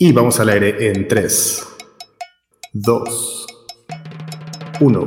Y 0.00 0.12
vamos 0.12 0.38
al 0.38 0.48
aire 0.50 0.92
en 0.92 1.08
3, 1.08 1.66
2, 2.72 3.46
1. 4.78 5.04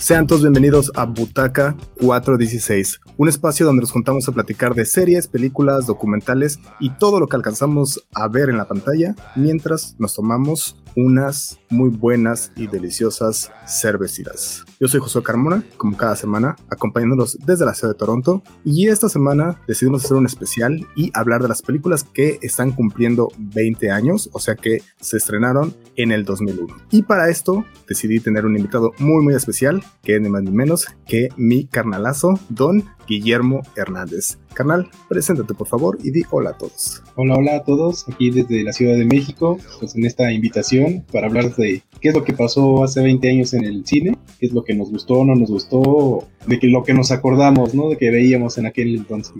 Sean 0.00 0.26
todos 0.26 0.40
bienvenidos 0.40 0.90
a 0.94 1.04
Butaca 1.04 1.76
416, 2.00 3.00
un 3.18 3.28
espacio 3.28 3.66
donde 3.66 3.82
nos 3.82 3.90
juntamos 3.90 4.26
a 4.26 4.32
platicar 4.32 4.74
de 4.74 4.86
series, 4.86 5.28
películas, 5.28 5.84
documentales 5.84 6.58
y 6.80 6.88
todo 6.96 7.20
lo 7.20 7.26
que 7.26 7.36
alcanzamos 7.36 8.02
a 8.14 8.28
ver 8.28 8.48
en 8.48 8.56
la 8.56 8.66
pantalla 8.66 9.14
mientras 9.36 9.94
nos 9.98 10.14
tomamos 10.14 10.82
unas 10.96 11.58
muy 11.70 11.90
buenas 11.90 12.52
y 12.56 12.66
deliciosas 12.66 13.50
cervecitas. 13.66 14.64
Yo 14.80 14.88
soy 14.88 15.00
José 15.00 15.22
Carmona, 15.22 15.64
como 15.76 15.96
cada 15.96 16.16
semana, 16.16 16.56
acompañándolos 16.70 17.38
desde 17.44 17.64
la 17.64 17.74
ciudad 17.74 17.94
de 17.94 17.98
Toronto 17.98 18.42
y 18.64 18.88
esta 18.88 19.08
semana 19.08 19.60
decidimos 19.66 20.04
hacer 20.04 20.16
un 20.16 20.26
especial 20.26 20.86
y 20.96 21.10
hablar 21.14 21.42
de 21.42 21.48
las 21.48 21.62
películas 21.62 22.04
que 22.04 22.38
están 22.42 22.72
cumpliendo 22.72 23.28
20 23.38 23.90
años, 23.90 24.30
o 24.32 24.38
sea 24.38 24.54
que 24.54 24.82
se 25.00 25.16
estrenaron 25.16 25.74
en 25.96 26.12
el 26.12 26.24
2001. 26.24 26.74
Y 26.90 27.02
para 27.02 27.28
esto 27.28 27.64
decidí 27.88 28.20
tener 28.20 28.46
un 28.46 28.56
invitado 28.56 28.92
muy 28.98 29.22
muy 29.22 29.34
especial, 29.34 29.82
que 30.02 30.16
es 30.16 30.22
ni 30.22 30.28
más 30.28 30.42
ni 30.42 30.50
menos 30.50 30.86
que 31.06 31.28
mi 31.36 31.66
carnalazo, 31.66 32.38
Don 32.48 32.84
Guillermo 33.06 33.62
Hernández. 33.76 34.38
Carnal, 34.54 34.88
preséntate 35.08 35.52
por 35.52 35.66
favor 35.66 35.98
y 36.02 36.10
di 36.10 36.22
hola 36.30 36.50
a 36.50 36.58
todos. 36.58 37.02
Hola, 37.16 37.34
hola 37.34 37.56
a 37.56 37.64
todos, 37.64 38.08
aquí 38.08 38.30
desde 38.30 38.62
la 38.62 38.72
Ciudad 38.72 38.96
de 38.96 39.04
México, 39.04 39.58
pues 39.80 39.94
en 39.96 40.06
esta 40.06 40.32
invitación 40.32 41.04
para 41.12 41.26
hablar 41.26 41.54
de 41.56 41.82
qué 42.00 42.08
es 42.08 42.14
lo 42.14 42.24
que 42.24 42.32
pasó 42.32 42.84
hace 42.84 43.02
20 43.02 43.28
años 43.28 43.52
en 43.52 43.64
el 43.64 43.84
cine, 43.84 44.16
qué 44.38 44.46
es 44.46 44.52
lo 44.52 44.64
que 44.64 44.74
nos 44.74 44.90
gustó, 44.90 45.24
no 45.24 45.34
nos 45.34 45.50
gustó, 45.50 46.26
de 46.46 46.58
que 46.58 46.68
lo 46.68 46.84
que 46.84 46.94
nos 46.94 47.10
acordamos, 47.10 47.74
¿no? 47.74 47.88
De 47.88 47.96
que 47.96 48.10
veíamos 48.10 48.56
en 48.58 48.66
aquel 48.66 48.94
entonces. 48.94 49.34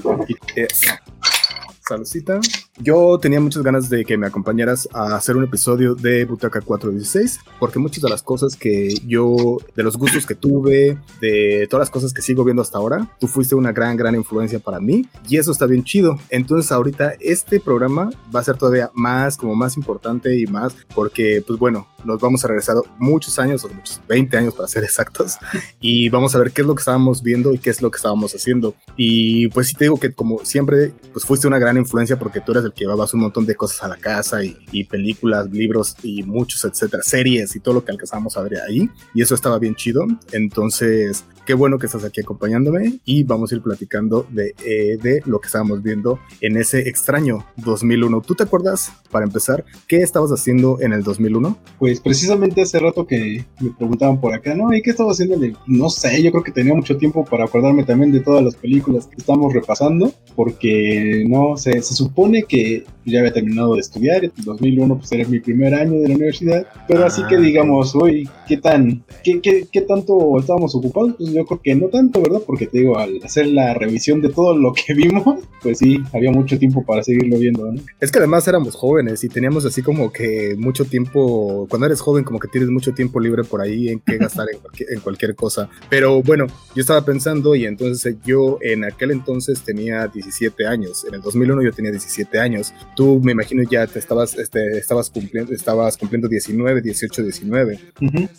Saludcita. 1.86 2.41
Yo 2.78 3.19
tenía 3.20 3.38
muchas 3.38 3.62
ganas 3.62 3.88
de 3.88 4.05
que 4.05 4.19
me 4.19 4.27
acompañaras 4.27 4.88
a 4.92 5.14
hacer 5.14 5.36
un 5.36 5.44
episodio 5.44 5.94
de 5.94 6.25
Butaca 6.25 6.61
416, 6.61 7.39
porque 7.61 7.78
muchas 7.78 8.03
de 8.03 8.11
las 8.11 8.22
cosas 8.22 8.56
que 8.56 8.94
yo, 9.06 9.58
de 9.77 9.83
los 9.84 9.97
gustos 9.97 10.27
que 10.27 10.34
tuve, 10.34 10.98
de 11.20 11.69
todas 11.70 11.83
las 11.83 11.91
cosas 11.91 12.12
que 12.12 12.20
sigo 12.20 12.42
viendo 12.42 12.62
hasta 12.62 12.78
ahora, 12.78 13.08
tú 13.20 13.28
fuiste 13.28 13.55
una 13.55 13.70
gran, 13.70 13.97
gran 13.97 14.16
influencia 14.16 14.58
para 14.58 14.81
mí 14.81 15.06
y 15.28 15.36
eso 15.36 15.53
está 15.53 15.66
bien 15.66 15.84
chido. 15.84 16.19
Entonces 16.31 16.72
ahorita 16.72 17.12
este 17.20 17.61
programa 17.61 18.11
va 18.34 18.41
a 18.41 18.44
ser 18.44 18.56
todavía 18.56 18.91
más, 18.92 19.36
como 19.36 19.55
más 19.55 19.77
importante 19.77 20.36
y 20.36 20.47
más, 20.47 20.75
porque 20.97 21.44
pues 21.47 21.61
bueno, 21.61 21.86
nos 22.05 22.20
vamos 22.20 22.44
a 22.44 22.48
regresar 22.48 22.77
muchos 22.98 23.38
años, 23.38 23.64
o 23.64 23.69
muchos 23.69 24.00
20 24.09 24.36
años 24.36 24.55
para 24.55 24.69
ser 24.69 24.84
exactos, 24.84 25.36
y 25.81 26.09
vamos 26.09 26.34
a 26.34 26.38
ver 26.38 26.50
qué 26.50 26.62
es 26.62 26.66
lo 26.66 26.75
que 26.75 26.81
estábamos 26.81 27.22
viendo 27.22 27.55
y 27.55 27.59
qué 27.59 27.70
es 27.70 27.81
lo 27.81 27.91
que 27.91 27.97
estábamos 27.97 28.34
haciendo. 28.34 28.75
Y 28.97 29.48
pues 29.48 29.69
sí 29.69 29.75
te 29.75 29.84
digo 29.84 29.98
que 29.98 30.12
como 30.12 30.44
siempre, 30.44 30.92
pues 31.12 31.25
fuiste 31.25 31.47
una 31.47 31.59
gran 31.59 31.77
influencia 31.77 32.19
porque 32.19 32.41
tú 32.41 32.53
eres 32.53 32.63
el 32.64 32.72
que 32.72 32.84
llevabas 32.84 33.14
un 33.14 33.20
montón 33.20 33.46
de 33.46 33.54
cosas 33.54 33.82
a 33.82 33.88
la 33.88 33.96
casa 33.96 34.40
y, 34.44 34.84
películas, 34.84 35.50
libros 35.50 35.96
y 36.02 36.22
muchos, 36.22 36.64
etcétera, 36.64 37.02
series 37.02 37.54
y 37.56 37.60
todo 37.60 37.74
lo 37.74 37.84
que 37.84 37.92
alcanzamos 37.92 38.36
a 38.36 38.42
ver 38.42 38.58
ahí. 38.68 38.88
Y 39.14 39.22
eso 39.22 39.34
estaba 39.34 39.58
bien 39.58 39.74
chido. 39.74 40.06
Entonces, 40.32 41.24
qué 41.47 41.55
bueno 41.55 41.78
que 41.78 41.87
estás 41.87 42.05
aquí 42.05 42.20
acompañándome 42.20 43.00
y 43.05 43.25
vamos 43.25 43.53
a 43.53 43.56
ir 43.56 43.62
platicando 43.62 44.27
de, 44.31 44.55
eh, 44.64 44.98
de 45.03 45.23
lo 45.27 45.41
que 45.41 45.47
estábamos 45.47 45.83
viendo 45.83 46.19
en 46.41 46.56
ese 46.56 46.89
extraño 46.89 47.45
2001. 47.56 48.20
¿Tú 48.23 48.34
te 48.34 48.45
acuerdas, 48.45 48.92
para 49.11 49.25
empezar, 49.25 49.65
qué 49.87 49.98
estabas 49.98 50.31
haciendo 50.31 50.81
en 50.81 50.92
el 50.92 51.03
2001? 51.03 51.56
Pues 51.78 52.00
precisamente 52.00 52.62
hace 52.62 52.78
rato 52.78 53.06
que 53.06 53.45
me 53.61 53.70
preguntaban 53.70 54.20
por 54.20 54.34
acá, 54.34 54.55
¿no? 54.55 54.72
¿Y 54.75 54.83
qué 54.83 54.91
estaba 54.91 55.12
haciendo? 55.12 55.37
No 55.67 55.91
sé, 55.91 56.22
yo 56.22 56.31
creo 56.31 56.45
que 56.45 56.53
tenía 56.53 56.75
mucho 56.75 56.97
tiempo 56.97 57.25
para 57.25 57.45
acordarme 57.45 57.84
también 57.84 58.12
de 58.12 58.20
todas 58.20 58.42
las 58.42 58.56
películas 58.56 59.06
que 59.06 59.17
estamos 59.19 59.53
repasando, 59.53 60.12
porque 60.34 61.25
no, 61.28 61.56
se, 61.56 61.83
se 61.83 61.95
supone 61.95 62.45
que 62.45 62.84
ya 63.05 63.20
había 63.20 63.33
terminado 63.33 63.75
de 63.75 63.81
estudiar, 63.81 64.25
en 64.25 64.33
2001 64.45 64.98
pues 64.98 65.12
era 65.12 65.28
mi 65.28 65.41
primer 65.41 65.75
año 65.75 66.00
de 66.00 66.09
la 66.09 66.15
universidad, 66.15 66.67
pero 66.89 67.05
así 67.05 67.22
que 67.28 67.37
ah, 67.37 67.41
digamos, 67.41 67.95
hoy, 67.95 68.28
¿qué 68.48 68.56
tan, 68.56 69.04
qué, 69.22 69.41
qué, 69.41 69.66
qué 69.71 69.83
tanto 69.83 70.38
estábamos 70.38 70.75
ocupados? 70.75 71.15
Pues 71.19 71.34
yo 71.34 71.45
creo 71.45 71.61
que 71.62 71.75
no 71.75 71.89
tanto, 71.89 72.22
¿verdad? 72.22 72.41
Porque 72.47 72.67
te 72.67 72.78
digo, 72.78 72.99
al 72.99 73.21
hacer 73.22 73.47
la 73.49 73.75
revisión 73.75 74.21
de 74.21 74.28
todo 74.28 74.56
lo 74.56 74.72
que 74.72 74.95
vimos, 74.95 75.41
pues 75.62 75.78
sí, 75.78 76.03
había 76.12 76.31
mucho 76.31 76.59
tiempo 76.59 76.84
para 76.84 77.03
seguirlo 77.03 77.39
viendo, 77.39 77.71
¿no? 77.71 77.81
Es 78.00 78.11
que 78.11 78.19
además 78.19 78.47
éramos 78.49 78.75
jóvenes 78.75 79.25
y 79.25 79.28
teníamos 79.28 79.65
así 79.65 79.83
como 79.83 80.12
que 80.12 80.55
mucho 80.59 80.84
tiempo, 80.84 81.67
cuando 81.69 81.87
eres 81.87 82.00
joven 82.00 82.25
como 82.25 82.39
que 82.39 82.49
tienes 82.49 82.71
mucho 82.71 82.93
tiempo 82.93 83.21
libre 83.21 83.45
por 83.45 83.61
ahí 83.61 83.89
en 83.89 84.00
que 84.00 84.19
gastar 84.19 84.47
en, 84.53 84.61
cualquier, 84.61 84.93
en 84.93 85.00
cualquier 85.00 85.34
cosa. 85.34 85.69
Pero 85.89 86.22
bueno, 86.22 86.47
yo 86.75 86.81
estaba 86.81 87.05
pensando 87.05 87.55
y 87.55 87.66
entonces 87.66 88.16
yo 88.25 88.59
en 88.61 88.84
aquel 88.84 89.11
entonces 89.11 89.61
tenía 89.62 90.06
17 90.06 90.66
años, 90.66 91.05
en 91.05 91.15
el 91.15 91.21
2001 91.21 91.62
yo 91.62 91.72
tenía 91.72 91.91
17 91.91 92.39
años. 92.39 92.72
Tú 92.97 93.21
me 93.22 93.33
imagino 93.33 93.62
ya 93.71 93.87
te 93.87 93.99
estabas, 93.99 94.37
este, 94.37 94.78
estabas 94.78 95.11
cumpliendo, 95.11 95.53
estabas 95.53 95.97
cumpliendo 95.97 96.28
19, 96.28 96.83
18, 96.83 97.22
19. 97.22 97.78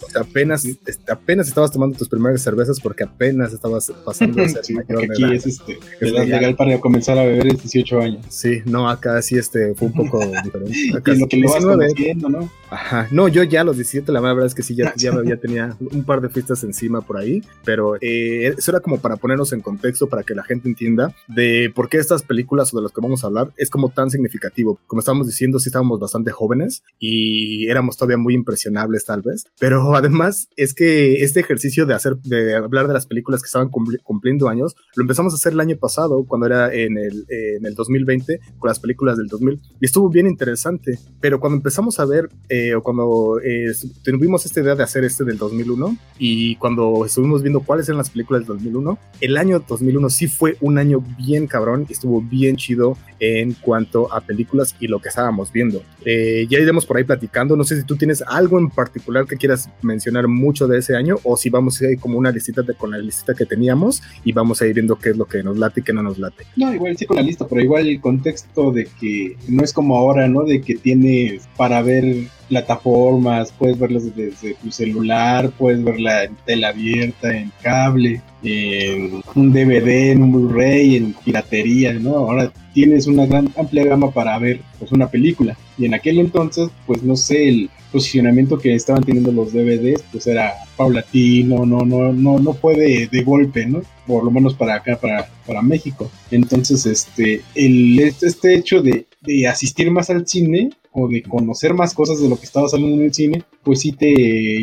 O 0.02 0.10
sea, 0.10 0.22
apenas, 0.22 0.66
apenas 1.10 1.48
estabas 1.48 1.72
tomando 1.72 1.98
tus 1.98 2.10
primeras 2.10 2.42
cervezas 2.42 2.80
porque 2.86 3.04
apenas 3.04 3.52
estabas 3.52 3.92
pasando 4.06 4.44
a 4.44 4.48
ser 4.48 4.64
sí, 4.64 4.76
aquí 4.78 5.34
es 5.34 5.48
este, 5.48 5.80
edad 6.02 6.24
legal 6.24 6.56
para 6.56 6.80
comenzar 6.80 7.18
a 7.18 7.24
beber 7.24 7.48
es 7.48 7.64
18 7.64 8.00
años. 8.00 8.26
Sí, 8.30 8.62
no, 8.66 8.88
acá 8.88 9.20
sí 9.24 9.40
este, 9.40 9.74
fue 9.74 9.88
un 9.88 9.94
poco 9.96 10.20
diferente. 10.44 10.96
Acá 10.96 11.16
y 11.16 11.20
lo 11.20 11.28
que 11.28 11.38
lo 11.38 11.50
vas 11.50 11.66
conociendo, 11.66 12.30
¿no? 12.30 12.48
Ajá, 12.70 13.08
no, 13.10 13.28
yo 13.28 13.42
ya 13.42 13.62
a 13.62 13.64
los 13.64 13.78
17, 13.78 14.12
la 14.12 14.22
verdad 14.22 14.46
es 14.46 14.54
que 14.54 14.62
sí, 14.62 14.76
ya, 14.76 14.94
ya, 14.96 15.12
ya 15.26 15.38
tenía 15.42 15.76
un 15.80 16.04
par 16.04 16.22
de 16.22 16.30
fiestas 16.30 16.64
encima 16.64 17.02
por 17.02 17.18
ahí, 17.18 17.42
pero 17.64 17.96
eh, 18.02 18.54
eso 18.56 18.70
era 18.70 18.82
como 18.82 19.00
para 19.00 19.16
ponernos 19.16 19.52
en 19.54 19.62
contexto, 19.62 20.08
para 20.08 20.22
que 20.22 20.36
la 20.36 20.44
gente 20.44 20.70
entienda 20.70 21.16
de 21.28 21.72
por 21.74 21.90
qué 21.90 21.98
estas 21.98 22.22
películas 22.22 22.72
o 22.72 22.78
de 22.78 22.84
las 22.84 22.92
que 22.92 23.02
vamos 23.02 23.24
a 23.24 23.28
hablar 23.28 23.52
es 23.58 23.72
como 23.72 23.90
tan 23.90 24.12
significativo. 24.12 24.80
Como 24.86 25.00
estábamos 25.00 25.26
diciendo, 25.26 25.58
sí 25.58 25.70
estábamos 25.70 26.00
bastante 26.00 26.30
jóvenes 26.30 26.84
y 27.00 27.68
éramos 27.68 27.98
todavía 27.98 28.18
muy 28.18 28.36
impresionables 28.36 29.06
tal 29.06 29.24
vez, 29.24 29.48
pero 29.60 29.96
además 29.96 30.50
es 30.56 30.76
que 30.76 31.24
este 31.24 31.40
ejercicio 31.40 31.88
de 31.88 31.96
hacer, 31.96 32.18
de 32.18 32.56
hablar 32.76 32.88
de 32.88 32.94
las 32.94 33.08
películas 33.08 33.42
que 33.42 33.48
estaban 33.48 33.70
cumpliendo 33.70 34.50
años, 34.50 34.76
lo 34.96 35.04
empezamos 35.04 35.34
a 35.34 35.36
hacer 35.36 35.54
el 35.54 35.60
año 35.60 35.78
pasado, 35.78 36.26
cuando 36.26 36.48
era 36.48 36.74
en 36.74 36.98
el, 36.98 37.26
en 37.30 37.66
el 37.66 37.76
2020, 37.76 38.40
con 38.60 38.68
las 38.68 38.80
películas 38.80 39.18
del 39.18 39.28
2000, 39.28 39.60
y 39.80 39.86
estuvo 39.86 40.10
bien 40.10 40.28
interesante, 40.28 41.00
pero 41.22 41.40
cuando 41.40 41.58
empezamos 41.58 42.00
a 42.00 42.06
ver, 42.06 42.30
eh, 42.50 42.76
o 42.76 42.82
cuando 42.82 43.40
eh, 43.44 43.72
tuvimos 44.04 44.46
esta 44.46 44.62
idea 44.62 44.76
de 44.76 44.84
hacer 44.84 45.04
este 45.04 45.24
del 45.24 45.38
2001, 45.38 45.98
y 46.20 46.56
cuando 46.58 47.06
estuvimos 47.06 47.42
viendo 47.42 47.62
cuáles 47.62 47.88
eran 47.88 48.00
las 48.00 48.10
películas 48.10 48.42
del 48.42 48.58
2001, 48.58 48.98
el 49.22 49.38
año 49.38 49.64
2001 49.68 50.10
sí 50.10 50.28
fue 50.28 50.58
un 50.62 50.78
año 50.78 51.04
bien 51.18 51.48
cabrón, 51.48 51.86
estuvo 51.90 52.22
bien 52.22 52.56
chido 52.56 52.98
en 53.20 53.54
cuanto 53.54 54.14
a 54.14 54.22
películas 54.22 54.76
y 54.80 54.88
lo 54.88 55.00
que 55.00 55.10
estábamos 55.10 55.52
viendo. 55.52 55.82
Eh, 56.04 56.46
ya 56.50 56.60
iremos 56.60 56.86
por 56.86 56.98
ahí 56.98 57.04
platicando, 57.04 57.56
no 57.56 57.64
sé 57.64 57.78
si 57.78 57.84
tú 57.86 57.96
tienes 57.96 58.22
algo 58.22 58.60
en 58.60 58.70
particular 58.70 59.26
que 59.26 59.38
quieras 59.38 59.70
mencionar 59.82 60.28
mucho 60.28 60.68
de 60.68 60.80
ese 60.80 60.96
año, 60.96 61.16
o 61.24 61.38
si 61.38 61.50
vamos 61.50 61.82
a 61.82 61.92
ir 61.92 62.00
como 62.00 62.18
una 62.18 62.32
listita 62.32 62.64
con 62.74 62.92
la 62.92 62.98
lista 62.98 63.34
que 63.34 63.46
teníamos 63.46 64.02
y 64.24 64.32
vamos 64.32 64.62
a 64.62 64.68
ir 64.68 64.74
viendo 64.74 64.96
qué 64.96 65.12
es 65.12 65.18
lo 65.18 65.26
que 65.26 65.44
nos 65.44 65.58
late 65.58 65.82
y 65.82 65.84
qué 65.84 65.94
no 65.94 66.02
nos 66.02 66.18
late. 66.18 66.46
No, 66.56 66.74
igual 66.74 66.98
sí 66.98 67.06
con 67.06 67.18
la 67.18 67.24
lista, 67.24 67.48
pero 67.48 67.62
igual 67.62 67.88
el 67.88 68.02
contexto 68.02 68.72
de 68.72 68.88
que 69.00 69.38
no 69.48 69.64
es 69.64 69.74
como 69.74 69.98
ahora, 69.98 70.28
¿no? 70.28 70.44
De 70.44 70.62
que 70.62 70.76
tienes 70.76 71.48
para 71.56 71.82
ver 71.82 72.28
plataformas, 72.48 73.52
puedes 73.52 73.78
verlas 73.78 74.16
desde 74.16 74.54
tu 74.56 74.72
celular, 74.72 75.52
puedes 75.52 75.84
verla 75.84 76.26
en 76.26 76.36
tela 76.46 76.70
abierta, 76.70 77.36
en 77.36 77.52
cable, 77.62 78.22
en 78.44 79.22
un 79.34 79.52
DVD, 79.52 80.12
en 80.12 80.24
un 80.24 80.32
Blu-ray, 80.32 80.96
en 80.96 81.14
piratería, 81.14 81.94
¿no? 81.94 82.18
Ahora 82.18 82.52
tienes 82.74 83.08
una 83.08 83.26
gran 83.26 83.50
amplia 83.58 83.86
gama 83.86 84.12
para 84.12 84.38
ver 84.38 84.62
pues 84.78 84.92
una 84.92 85.08
película. 85.08 85.58
Y 85.78 85.86
en 85.86 85.94
aquel 85.94 86.20
entonces, 86.20 86.70
pues 86.86 87.04
no 87.04 87.16
sé, 87.16 87.48
el 87.48 87.70
posicionamiento 87.92 88.58
que 88.58 88.76
estaban 88.76 89.04
teniendo 89.04 89.32
los 89.32 89.54
DVDs, 89.54 90.04
pues 90.12 90.28
era 90.28 90.54
paulatino, 90.76 91.66
no, 91.66 91.86
no, 91.86 92.12
no, 92.12 92.40
no 92.40 92.54
fue 92.54 92.76
de, 92.76 93.24
golpe, 93.24 93.66
¿no? 93.66 93.82
Por 94.06 94.24
lo 94.24 94.32
menos 94.32 94.54
para 94.54 94.76
acá, 94.76 94.98
para, 94.98 95.30
para 95.48 95.62
México. 95.62 96.12
Entonces, 96.30 96.86
este, 96.86 97.42
el, 97.56 98.00
este 98.00 98.56
hecho 98.56 98.82
de, 98.82 99.06
de 99.22 99.48
asistir 99.48 99.90
más 99.92 100.10
al 100.10 100.28
cine 100.28 100.70
o 100.96 101.08
de 101.08 101.22
conocer 101.24 101.74
más 101.74 101.94
cosas 101.94 102.22
de 102.22 102.30
lo 102.30 102.38
que 102.38 102.46
estaba 102.46 102.70
saliendo 102.70 102.96
en 102.96 103.04
el 103.04 103.14
cine, 103.14 103.44
pues 103.66 103.82
sí 103.82 103.92
te 103.92 104.14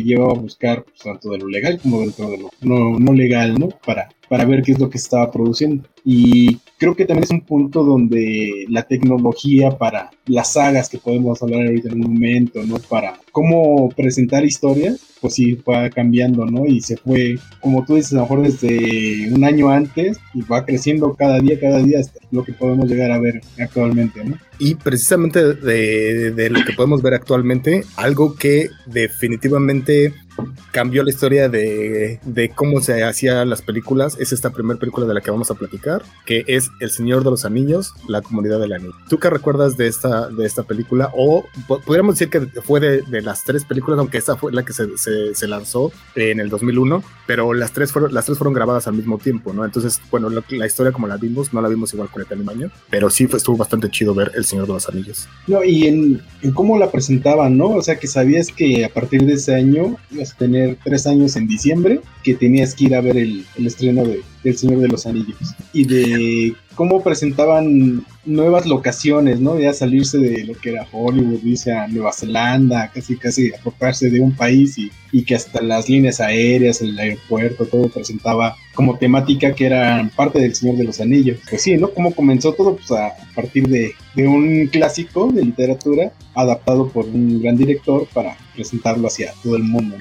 lleva 0.01 0.31
a 0.31 0.33
buscar 0.33 0.83
pues, 0.83 0.99
tanto 0.99 1.29
de 1.31 1.37
lo 1.37 1.47
legal 1.49 1.79
como 1.79 1.99
dentro 1.99 2.29
de 2.29 2.37
lo 2.37 2.49
no, 2.61 2.97
no 2.97 3.13
legal, 3.13 3.59
¿no? 3.59 3.69
Para, 3.85 4.09
para 4.29 4.45
ver 4.45 4.63
qué 4.63 4.71
es 4.71 4.79
lo 4.79 4.89
que 4.89 4.97
estaba 4.97 5.29
produciendo. 5.29 5.83
Y 6.05 6.57
creo 6.77 6.95
que 6.95 7.05
también 7.05 7.23
es 7.23 7.31
un 7.31 7.41
punto 7.41 7.83
donde 7.83 8.65
la 8.69 8.83
tecnología 8.83 9.77
para 9.77 10.09
las 10.25 10.53
sagas 10.53 10.89
que 10.89 10.97
podemos 10.97 11.41
hablar 11.41 11.65
ahorita 11.65 11.89
en 11.89 12.05
un 12.05 12.13
momento, 12.13 12.63
¿no? 12.63 12.77
Para 12.77 13.19
cómo 13.31 13.89
presentar 13.89 14.43
historias, 14.43 14.99
pues 15.21 15.35
sí 15.35 15.53
va 15.69 15.89
cambiando, 15.89 16.45
¿no? 16.45 16.65
Y 16.65 16.81
se 16.81 16.97
fue, 16.97 17.35
como 17.61 17.85
tú 17.85 17.95
dices, 17.95 18.13
a 18.13 18.15
lo 18.17 18.21
mejor 18.23 18.41
desde 18.41 19.33
un 19.33 19.43
año 19.43 19.69
antes 19.69 20.17
y 20.33 20.41
va 20.41 20.65
creciendo 20.65 21.13
cada 21.13 21.39
día, 21.39 21.59
cada 21.59 21.81
día 21.81 21.99
hasta 21.99 22.19
lo 22.31 22.43
que 22.43 22.53
podemos 22.53 22.89
llegar 22.89 23.11
a 23.11 23.19
ver 23.19 23.41
actualmente, 23.59 24.23
¿no? 24.23 24.37
Y 24.59 24.75
precisamente 24.75 25.53
de, 25.55 26.31
de, 26.31 26.49
lo 26.49 26.63
que 26.65 26.73
podemos 26.73 27.01
ver 27.01 27.13
actualmente, 27.13 27.83
algo 27.95 28.35
que 28.35 28.69
definitivamente 28.93 30.13
cambió 30.71 31.03
la 31.03 31.09
historia 31.09 31.49
de, 31.49 32.19
de 32.23 32.49
cómo 32.49 32.81
se 32.81 33.03
hacían 33.03 33.49
las 33.49 33.61
películas 33.61 34.17
es 34.19 34.33
esta 34.33 34.49
primera 34.49 34.79
película 34.79 35.05
de 35.05 35.13
la 35.13 35.21
que 35.21 35.31
vamos 35.31 35.51
a 35.51 35.55
platicar, 35.55 36.03
que 36.25 36.43
es 36.47 36.69
El 36.79 36.89
Señor 36.89 37.23
de 37.23 37.31
los 37.31 37.45
Anillos, 37.45 37.93
la 38.07 38.21
comunidad 38.21 38.59
del 38.59 38.73
anillo. 38.73 38.93
¿Tú 39.09 39.19
qué 39.19 39.29
recuerdas 39.29 39.77
de 39.77 39.87
esta, 39.87 40.29
de 40.29 40.45
esta 40.45 40.63
película? 40.63 41.11
O 41.15 41.45
podríamos 41.67 42.15
decir 42.15 42.29
que 42.29 42.61
fue 42.61 42.79
de, 42.79 43.01
de 43.01 43.21
las 43.21 43.43
tres 43.43 43.65
películas, 43.65 43.99
aunque 43.99 44.17
esta 44.17 44.35
fue 44.35 44.51
la 44.51 44.63
que 44.63 44.73
se, 44.73 44.87
se, 44.97 45.47
lanzó 45.47 45.91
en 46.15 46.39
el 46.39 46.49
2001, 46.49 47.03
pero 47.27 47.53
las 47.53 47.73
tres, 47.73 47.91
fueron, 47.91 48.13
las 48.13 48.25
tres 48.25 48.37
fueron 48.37 48.53
grabadas 48.53 48.87
al 48.87 48.93
mismo 48.93 49.17
tiempo, 49.17 49.53
¿no? 49.53 49.65
Entonces, 49.65 50.01
bueno, 50.09 50.29
la, 50.29 50.65
historia 50.65 50.91
como 50.91 51.07
la 51.07 51.17
vimos, 51.17 51.53
no 51.53 51.61
la 51.61 51.67
vimos 51.67 51.93
igual 51.93 52.09
con 52.09 52.21
el 52.21 52.49
año, 52.49 52.71
pero 52.89 53.09
sí 53.09 53.27
fue, 53.27 53.37
estuvo 53.37 53.57
bastante 53.57 53.89
chido 53.89 54.13
ver 54.13 54.31
El 54.35 54.45
Señor 54.45 54.67
de 54.67 54.73
los 54.73 54.89
Anillos. 54.89 55.27
No, 55.47 55.63
y 55.63 55.87
en, 55.87 56.21
en 56.41 56.51
cómo 56.51 56.77
la 56.77 56.91
presentaban, 56.91 57.57
¿no? 57.57 57.69
O 57.69 57.81
sea, 57.81 57.99
que 57.99 58.07
sabías 58.07 58.47
que 58.47 58.85
a 58.85 58.89
partir 58.89 59.23
de 59.25 59.33
ese 59.33 59.55
año 59.55 59.97
tener 60.35 60.77
tres 60.83 61.05
años 61.07 61.35
en 61.35 61.47
diciembre, 61.47 62.01
que 62.23 62.33
tenías 62.35 62.75
que 62.75 62.85
ir 62.85 62.95
a 62.95 63.01
ver 63.01 63.17
el, 63.17 63.45
el 63.57 63.67
estreno 63.67 64.03
de 64.03 64.21
El 64.43 64.57
Señor 64.57 64.79
de 64.79 64.87
los 64.87 65.05
Anillos. 65.05 65.37
Y 65.73 65.85
de 65.85 66.55
cómo 66.75 67.01
presentaban 67.03 68.05
nuevas 68.25 68.65
locaciones, 68.65 69.39
¿no? 69.39 69.59
Ya 69.59 69.73
salirse 69.73 70.17
de 70.17 70.45
lo 70.45 70.53
que 70.53 70.71
era 70.71 70.87
Hollywood, 70.91 71.43
irse 71.43 71.71
a 71.71 71.87
Nueva 71.87 72.13
Zelanda, 72.13 72.89
casi 72.93 73.17
casi 73.17 73.53
apropiarse 73.53 74.09
de 74.09 74.19
un 74.21 74.33
país 74.33 74.77
y, 74.77 74.91
y, 75.11 75.23
que 75.23 75.35
hasta 75.35 75.61
las 75.61 75.89
líneas 75.89 76.19
aéreas, 76.19 76.81
el 76.81 76.97
aeropuerto, 76.97 77.65
todo 77.65 77.89
presentaba 77.89 78.55
como 78.73 78.97
temática 78.97 79.53
que 79.53 79.65
era 79.65 80.09
parte 80.15 80.39
del 80.39 80.55
Señor 80.55 80.77
de 80.77 80.85
los 80.85 80.99
Anillos. 81.01 81.39
Pues 81.49 81.61
sí, 81.61 81.77
¿no? 81.77 81.89
Cómo 81.89 82.13
comenzó 82.13 82.53
todo 82.53 82.75
pues 82.75 82.91
a 82.91 83.13
partir 83.35 83.67
de, 83.67 83.93
de 84.15 84.27
un 84.27 84.67
clásico 84.67 85.31
de 85.31 85.43
literatura 85.43 86.11
adaptado 86.33 86.89
por 86.89 87.05
un 87.05 87.41
gran 87.41 87.57
director 87.57 88.07
para 88.13 88.37
presentarlo 88.53 89.07
hacia 89.07 89.33
todo 89.43 89.55
el 89.55 89.63
mundo. 89.63 89.97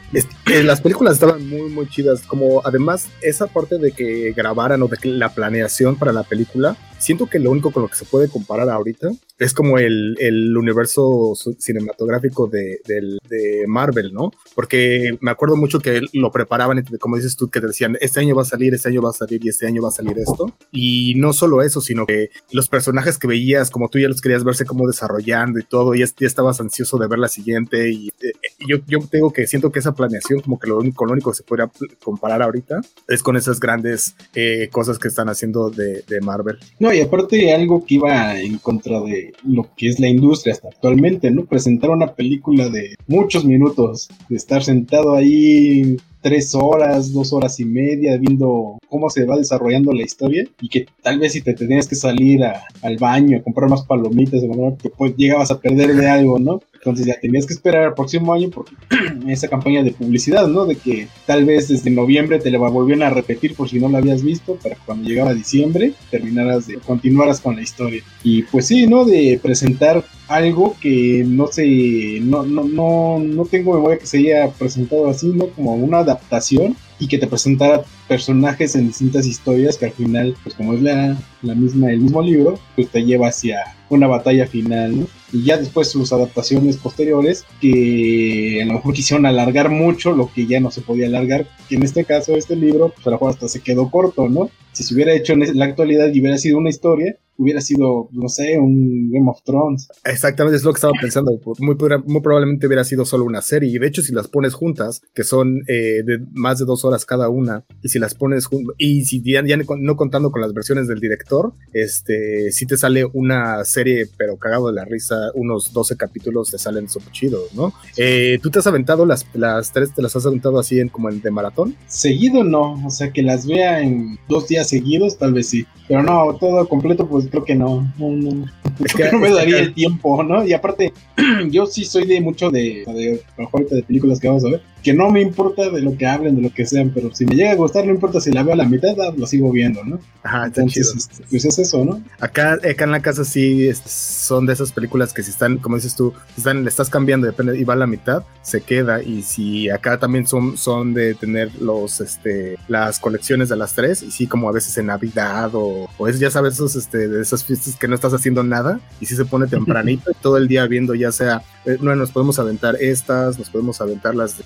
Las 0.62 0.81
películas 0.81 1.14
estaban 1.14 1.49
muy, 1.49 1.70
muy 1.70 1.88
chidas, 1.88 2.22
como 2.22 2.62
además 2.64 3.08
esa 3.20 3.46
parte 3.46 3.78
de 3.78 3.93
que 3.93 4.32
grabaran 4.32 4.82
o 4.82 4.88
de 4.88 4.96
que 4.96 5.08
la 5.08 5.31
planeación 5.31 5.96
para 5.96 6.12
la 6.12 6.22
película, 6.22 6.76
siento 7.02 7.26
que 7.26 7.38
lo 7.38 7.50
único 7.50 7.72
con 7.72 7.82
lo 7.82 7.88
que 7.88 7.96
se 7.96 8.04
puede 8.04 8.28
comparar 8.28 8.70
ahorita 8.70 9.10
es 9.38 9.52
como 9.54 9.78
el, 9.78 10.16
el 10.20 10.56
universo 10.56 11.34
cinematográfico 11.58 12.46
de, 12.46 12.81
de, 12.87 13.64
Marvel, 13.66 14.12
¿no? 14.12 14.31
Porque 14.54 15.16
me 15.20 15.31
acuerdo 15.31 15.56
mucho 15.56 15.81
que 15.81 16.00
lo 16.12 16.31
preparaban, 16.31 16.84
como 17.00 17.16
dices 17.16 17.37
tú, 17.37 17.49
que 17.49 17.60
te 17.60 17.66
decían, 17.66 17.96
este 18.00 18.20
año 18.20 18.37
va 18.37 18.43
a 18.43 18.44
salir, 18.44 18.75
este 18.75 18.88
año 18.88 19.02
va 19.02 19.10
a 19.10 19.14
salir 19.14 19.44
y 19.44 19.49
este 19.49 19.66
año 19.66 19.82
va 19.82 19.88
a 19.88 19.93
salir 19.93 20.16
esto. 20.19 20.54
Y 20.70 21.14
no 21.16 21.32
solo 21.32 21.62
eso, 21.62 21.81
sino 21.81 22.06
que 22.06 22.31
los 22.52 22.69
personajes 22.69 23.19
que 23.19 23.26
veías, 23.26 23.70
como 23.70 23.88
tú 23.88 23.99
ya 23.99 24.08
los 24.08 24.20
querías 24.20 24.44
verse 24.44 24.64
como 24.64 24.87
desarrollando 24.87 25.58
y 25.58 25.64
todo, 25.64 25.94
y 25.94 26.00
ya, 26.00 26.06
estabas 26.20 26.60
ansioso 26.60 26.99
de 26.99 27.08
ver 27.08 27.19
la 27.19 27.28
siguiente. 27.28 27.90
Y, 27.90 28.08
eh, 28.22 28.32
yo, 28.69 28.78
yo 28.87 29.00
tengo 29.10 29.32
que 29.32 29.46
siento 29.46 29.72
que 29.72 29.81
esa 29.81 29.94
planeación, 29.94 30.40
como 30.40 30.58
que 30.58 30.69
lo 30.69 30.78
único, 30.78 31.04
lo 31.04 31.12
único 31.12 31.31
que 31.31 31.38
se 31.38 31.43
podría 31.43 31.70
comparar 32.04 32.43
ahorita, 32.43 32.81
es 33.08 33.22
con 33.22 33.37
esas 33.37 33.58
grandes 33.58 34.14
eh, 34.34 34.69
cosas 34.70 34.99
que 34.99 35.08
están 35.08 35.28
haciendo 35.28 35.70
de, 35.70 36.04
de 36.06 36.20
Marvel. 36.20 36.58
No, 36.78 36.91
y 36.94 37.00
aparte 37.00 37.52
algo 37.52 37.84
que 37.84 37.94
iba 37.96 38.40
en 38.40 38.58
contra 38.58 39.00
de 39.00 39.32
lo 39.44 39.68
que 39.76 39.88
es 39.88 40.00
la 40.00 40.08
industria 40.08 40.54
hasta 40.54 40.68
actualmente, 40.68 41.30
¿no? 41.30 41.44
Presentar 41.44 41.90
una 41.90 42.14
película 42.14 42.68
de 42.68 42.94
muchos 43.06 43.44
minutos, 43.44 44.08
de 44.28 44.36
estar 44.36 44.62
sentado 44.62 45.14
ahí 45.14 45.96
tres 46.20 46.54
horas, 46.54 47.12
dos 47.12 47.32
horas 47.32 47.58
y 47.60 47.64
media 47.64 48.16
viendo 48.16 48.78
cómo 48.88 49.10
se 49.10 49.24
va 49.24 49.36
desarrollando 49.36 49.92
la 49.92 50.04
historia 50.04 50.44
y 50.60 50.68
que 50.68 50.86
tal 51.02 51.18
vez 51.18 51.32
si 51.32 51.42
te 51.42 51.54
tenías 51.54 51.88
que 51.88 51.96
salir 51.96 52.40
al 52.44 52.96
baño 52.98 53.38
a 53.38 53.42
comprar 53.42 53.68
más 53.68 53.84
palomitas, 53.84 54.42
que 54.80 54.88
pues 54.90 55.14
llegabas 55.16 55.50
a 55.50 55.60
perder 55.60 55.94
de 55.94 56.08
algo, 56.08 56.38
¿no? 56.38 56.60
Entonces 56.84 57.06
ya 57.06 57.20
tenías 57.20 57.46
que 57.46 57.55
esperar 57.55 57.84
al 57.84 57.94
próximo 57.94 58.34
año 58.34 58.50
porque 58.50 58.75
esa 59.29 59.46
campaña 59.46 59.84
de 59.84 59.93
publicidad, 59.93 60.49
¿no? 60.49 60.67
De 60.67 60.75
que 60.75 61.06
tal 61.26 61.44
vez 61.44 61.69
desde 61.69 61.90
noviembre 61.90 62.40
te 62.40 62.50
la 62.50 62.58
volvieran 62.58 63.05
a 63.05 63.14
repetir 63.14 63.55
por 63.55 63.69
si 63.69 63.79
no 63.79 63.88
la 63.88 63.99
habías 63.99 64.25
visto 64.25 64.56
para 64.56 64.75
que 64.75 64.81
cuando 64.84 65.08
llegaba 65.08 65.32
diciembre 65.32 65.94
terminaras 66.11 66.67
de 66.67 66.79
continuaras 66.79 67.40
con 67.40 67.55
la 67.55 67.62
historia. 67.62 68.02
Y 68.25 68.43
pues 68.43 68.67
sí, 68.67 68.88
¿no? 68.88 69.05
De 69.05 69.38
presentar 69.40 70.05
algo 70.26 70.75
que 70.81 71.25
no 71.25 71.46
sé, 71.46 72.19
no, 72.20 72.43
no, 72.43 72.64
no, 72.64 73.20
no 73.20 73.44
tengo 73.44 73.75
memoria 73.75 73.99
que 73.99 74.06
se 74.06 74.19
haya 74.19 74.50
presentado 74.50 75.08
así, 75.08 75.28
¿no? 75.28 75.46
Como 75.50 75.76
una 75.76 75.99
adaptación 75.99 76.76
y 76.99 77.06
que 77.06 77.19
te 77.19 77.28
presentara 77.28 77.85
personajes 78.12 78.75
en 78.75 78.88
distintas 78.88 79.25
historias 79.25 79.79
que 79.79 79.87
al 79.87 79.93
final, 79.93 80.37
pues 80.43 80.55
como 80.55 80.75
es 80.75 80.82
la, 80.82 81.17
la 81.41 81.55
misma, 81.55 81.91
el 81.91 82.00
mismo 82.00 82.20
libro, 82.20 82.59
pues 82.76 82.91
te 82.91 83.03
lleva 83.06 83.29
hacia 83.29 83.64
una 83.88 84.06
batalla 84.06 84.47
final, 84.47 85.00
¿no? 85.00 85.06
Y 85.32 85.44
ya 85.44 85.56
después 85.56 85.88
sus 85.88 86.12
adaptaciones 86.12 86.76
posteriores, 86.76 87.47
que 87.59 88.61
a 88.62 88.67
lo 88.67 88.75
mejor 88.75 88.93
quisieron 88.93 89.25
alargar 89.25 89.70
mucho 89.70 90.12
lo 90.12 90.31
que 90.31 90.47
ya 90.47 90.61
no 90.61 90.70
se 90.70 90.82
podía 90.82 91.06
alargar, 91.06 91.47
que 91.70 91.76
en 91.76 91.85
este 91.85 92.05
caso 92.05 92.37
este 92.37 92.55
libro, 92.55 92.91
pues 92.91 93.06
a 93.06 93.11
lo 93.11 93.17
mejor 93.17 93.31
hasta 93.31 93.49
se 93.49 93.62
quedó 93.62 93.91
corto, 93.91 94.29
¿no? 94.29 94.50
Si 94.73 94.85
se 94.85 94.93
hubiera 94.93 95.14
hecho 95.14 95.32
en 95.32 95.59
la 95.59 95.64
actualidad 95.64 96.12
y 96.12 96.20
hubiera 96.20 96.37
sido 96.37 96.59
una 96.59 96.69
historia, 96.69 97.17
hubiera 97.37 97.61
sido, 97.61 98.08
no 98.12 98.29
sé, 98.29 98.58
un 98.58 99.11
Game 99.11 99.29
of 99.29 99.43
Thrones. 99.44 99.88
Exactamente, 100.05 100.56
es 100.56 100.64
lo 100.64 100.73
que 100.73 100.79
estaba 100.79 100.93
pensando. 101.00 101.32
Muy, 101.58 101.76
muy 102.06 102.20
probablemente 102.20 102.67
hubiera 102.67 102.84
sido 102.84 103.05
solo 103.05 103.25
una 103.25 103.43
serie. 103.43 103.70
Y 103.70 103.79
de 103.79 103.87
hecho, 103.87 104.02
si 104.02 104.12
las 104.12 104.29
pones 104.29 104.55
juntas, 104.55 105.02
que 105.14 105.25
son 105.25 105.62
eh, 105.69 106.02
de 106.05 106.20
más 106.32 106.58
de 106.58 106.64
dos 106.64 106.84
horas 106.84 107.05
cada 107.05 107.29
una, 107.29 107.64
y 107.82 107.88
si 107.88 107.99
las 107.99 108.14
pones 108.14 108.49
y 108.79 109.05
si 109.05 109.23
ya, 109.23 109.43
no 109.43 109.96
contando 109.96 110.31
con 110.31 110.43
las 110.43 110.52
versiones 110.52 110.88
del 110.88 111.00
director, 111.00 111.52
este, 111.73 112.52
si 112.52 112.67
te 112.67 112.76
sale 112.76 113.05
una 113.12 113.64
serie, 113.64 114.06
pero 114.17 114.37
cagado 114.37 114.69
de 114.69 114.75
la 114.75 114.85
risa, 114.85 115.31
unos 115.35 115.73
12 115.73 115.96
capítulos 115.96 116.50
te 116.50 116.58
salen 116.58 116.88
súper 116.88 117.12
chidos, 117.12 117.55
¿no? 117.55 117.73
Eh, 117.96 118.38
¿Tú 118.43 118.50
te 118.50 118.58
has 118.58 118.67
aventado 118.67 119.06
las, 119.06 119.26
las 119.35 119.73
tres, 119.73 119.94
te 119.94 120.02
las 120.02 120.14
has 120.17 120.26
aventado 120.26 120.58
así 120.58 120.81
en 120.81 120.88
como 120.88 121.08
en 121.08 121.20
de 121.20 121.31
maratón? 121.31 121.76
Seguido 121.87 122.44
no, 122.44 122.85
o 122.85 122.90
sea, 122.90 123.12
que 123.12 123.23
las 123.23 123.46
vea 123.46 123.81
en 123.81 124.19
dos 124.28 124.49
días 124.49 124.69
seguidos, 124.69 125.19
tal 125.19 125.32
vez 125.32 125.49
sí. 125.49 125.67
Pero 125.88 126.02
no, 126.02 126.37
todo 126.38 126.69
completo, 126.69 127.08
pues 127.08 127.21
creo 127.30 127.44
que 127.44 127.54
no. 127.54 127.92
No, 127.98 128.10
no, 128.10 128.46
es 128.84 128.92
que, 128.94 129.10
no 129.10 129.19
me 129.19 129.30
daría 129.30 129.58
el 129.58 129.74
tiempo, 129.74 130.22
¿no? 130.22 130.44
Y 130.46 130.52
aparte, 130.52 130.92
yo 131.50 131.66
sí 131.66 131.84
soy 131.84 132.06
de 132.06 132.20
mucho 132.20 132.50
de, 132.50 132.84
de, 132.86 133.22
de, 133.36 133.74
de 133.76 133.82
películas 133.82 134.20
que 134.20 134.28
vamos 134.28 134.44
a 134.44 134.50
ver 134.50 134.71
que 134.82 134.93
no 134.93 135.11
me 135.11 135.20
importa 135.20 135.70
de 135.70 135.81
lo 135.81 135.96
que 135.96 136.06
hablen, 136.06 136.37
de 136.37 136.43
lo 136.43 136.50
que 136.50 136.67
sean, 136.67 136.90
pero 136.94 137.14
si 137.14 137.25
me 137.25 137.34
llega 137.34 137.52
a 137.52 137.56
gustar, 137.56 137.87
no 137.87 137.93
importa 137.93 138.20
si 138.20 138.31
la 138.32 138.43
veo 138.43 138.55
a 138.55 138.56
la 138.56 138.64
mitad, 138.64 138.99
ah, 139.00 139.12
lo 139.17 139.26
sigo 139.26 139.50
viendo, 139.52 139.84
¿no? 139.84 140.00
Ajá, 140.23 140.46
Entonces, 140.46 140.93
este, 140.96 141.25
pues 141.31 141.44
es 141.44 141.58
eso, 141.58 141.84
¿no? 141.84 142.02
Acá, 142.20 142.55
acá 142.55 142.84
en 142.84 142.90
la 142.90 143.02
casa 143.02 143.25
sí 143.25 143.70
son 143.75 144.46
de 144.46 144.52
esas 144.52 144.73
películas 144.73 145.12
que 145.12 145.23
si 145.23 145.31
están, 145.31 145.58
como 145.58 145.76
dices 145.76 145.94
tú, 145.94 146.12
están, 146.37 146.64
le 146.64 146.69
estás 146.69 146.90
cambiando, 146.90 147.26
depende, 147.26 147.58
y 147.58 147.64
va 147.64 147.75
a 147.75 147.76
la 147.76 147.87
mitad, 147.87 148.25
se 148.43 148.61
queda. 148.61 149.02
Y 149.02 149.23
si 149.23 149.70
acá 149.70 149.99
también 149.99 150.26
son, 150.26 150.56
son 150.56 150.94
de 150.94 151.14
tener 151.14 151.55
los, 151.61 152.00
este, 152.00 152.56
las 152.69 152.99
colecciones 152.99 153.49
de 153.49 153.56
las 153.56 153.75
tres, 153.75 154.02
y 154.02 154.11
sí, 154.11 154.26
como 154.26 154.49
a 154.49 154.52
veces 154.52 154.76
en 154.78 154.87
Navidad 154.87 155.50
o, 155.55 155.88
o 155.99 156.08
es, 156.08 156.19
ya 156.19 156.31
sabes, 156.31 156.55
esos, 156.55 156.76
este, 156.76 157.08
de 157.08 157.23
esas 157.23 157.44
fiestas 157.44 157.76
que 157.76 157.88
no 157.88 157.94
estás 157.94 158.14
haciendo 158.14 158.43
nada, 158.43 158.81
y 159.00 159.06
si 159.06 159.17
se 159.17 159.25
pone 159.25 159.46
tempranito, 159.46 160.11
todo 160.23 160.37
el 160.37 160.49
día 160.49 160.66
viendo, 160.66 160.95
ya 160.95 161.12
sea, 161.12 161.42
eh, 161.64 161.78
no, 161.80 161.95
nos 161.95 162.11
podemos 162.11 162.38
aventar 162.38 162.76
estas, 162.80 163.38
nos 163.38 163.50
podemos 163.50 163.80
aventar 163.80 164.14
las 164.14 164.38
de 164.38 164.45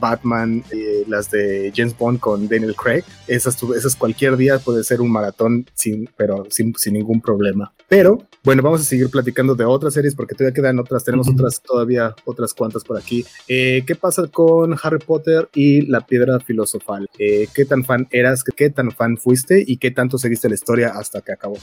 Batman, 0.00 0.64
eh, 0.70 1.04
las 1.06 1.30
de 1.30 1.72
James 1.74 1.96
Bond 1.96 2.20
con 2.20 2.48
Daniel 2.48 2.74
Craig, 2.74 3.04
esas, 3.26 3.62
esas 3.76 3.96
cualquier 3.96 4.36
día 4.36 4.58
puede 4.58 4.84
ser 4.84 5.00
un 5.00 5.10
maratón 5.10 5.66
sin, 5.74 6.08
pero 6.16 6.46
sin, 6.50 6.74
sin 6.76 6.94
ningún 6.94 7.20
problema. 7.20 7.72
Pero 7.88 8.18
bueno, 8.42 8.62
vamos 8.62 8.80
a 8.80 8.84
seguir 8.84 9.10
platicando 9.10 9.54
de 9.54 9.64
otras 9.64 9.92
series 9.92 10.14
porque 10.14 10.34
todavía 10.34 10.54
quedan 10.54 10.78
otras, 10.78 11.04
tenemos 11.04 11.28
otras 11.28 11.60
todavía 11.60 12.14
otras 12.24 12.54
cuantas 12.54 12.84
por 12.84 12.96
aquí. 12.96 13.24
Eh, 13.48 13.82
¿Qué 13.86 13.94
pasa 13.96 14.28
con 14.28 14.76
Harry 14.82 14.98
Potter 14.98 15.48
y 15.54 15.82
la 15.82 16.00
piedra 16.00 16.40
filosofal? 16.40 17.08
Eh, 17.18 17.48
¿Qué 17.52 17.64
tan 17.64 17.84
fan 17.84 18.08
eras? 18.10 18.42
¿Qué 18.44 18.70
tan 18.70 18.92
fan 18.92 19.18
fuiste? 19.18 19.62
¿Y 19.66 19.76
qué 19.76 19.90
tanto 19.90 20.18
seguiste 20.18 20.48
la 20.48 20.54
historia 20.54 20.92
hasta 20.94 21.20
que 21.20 21.32
acabó? 21.32 21.56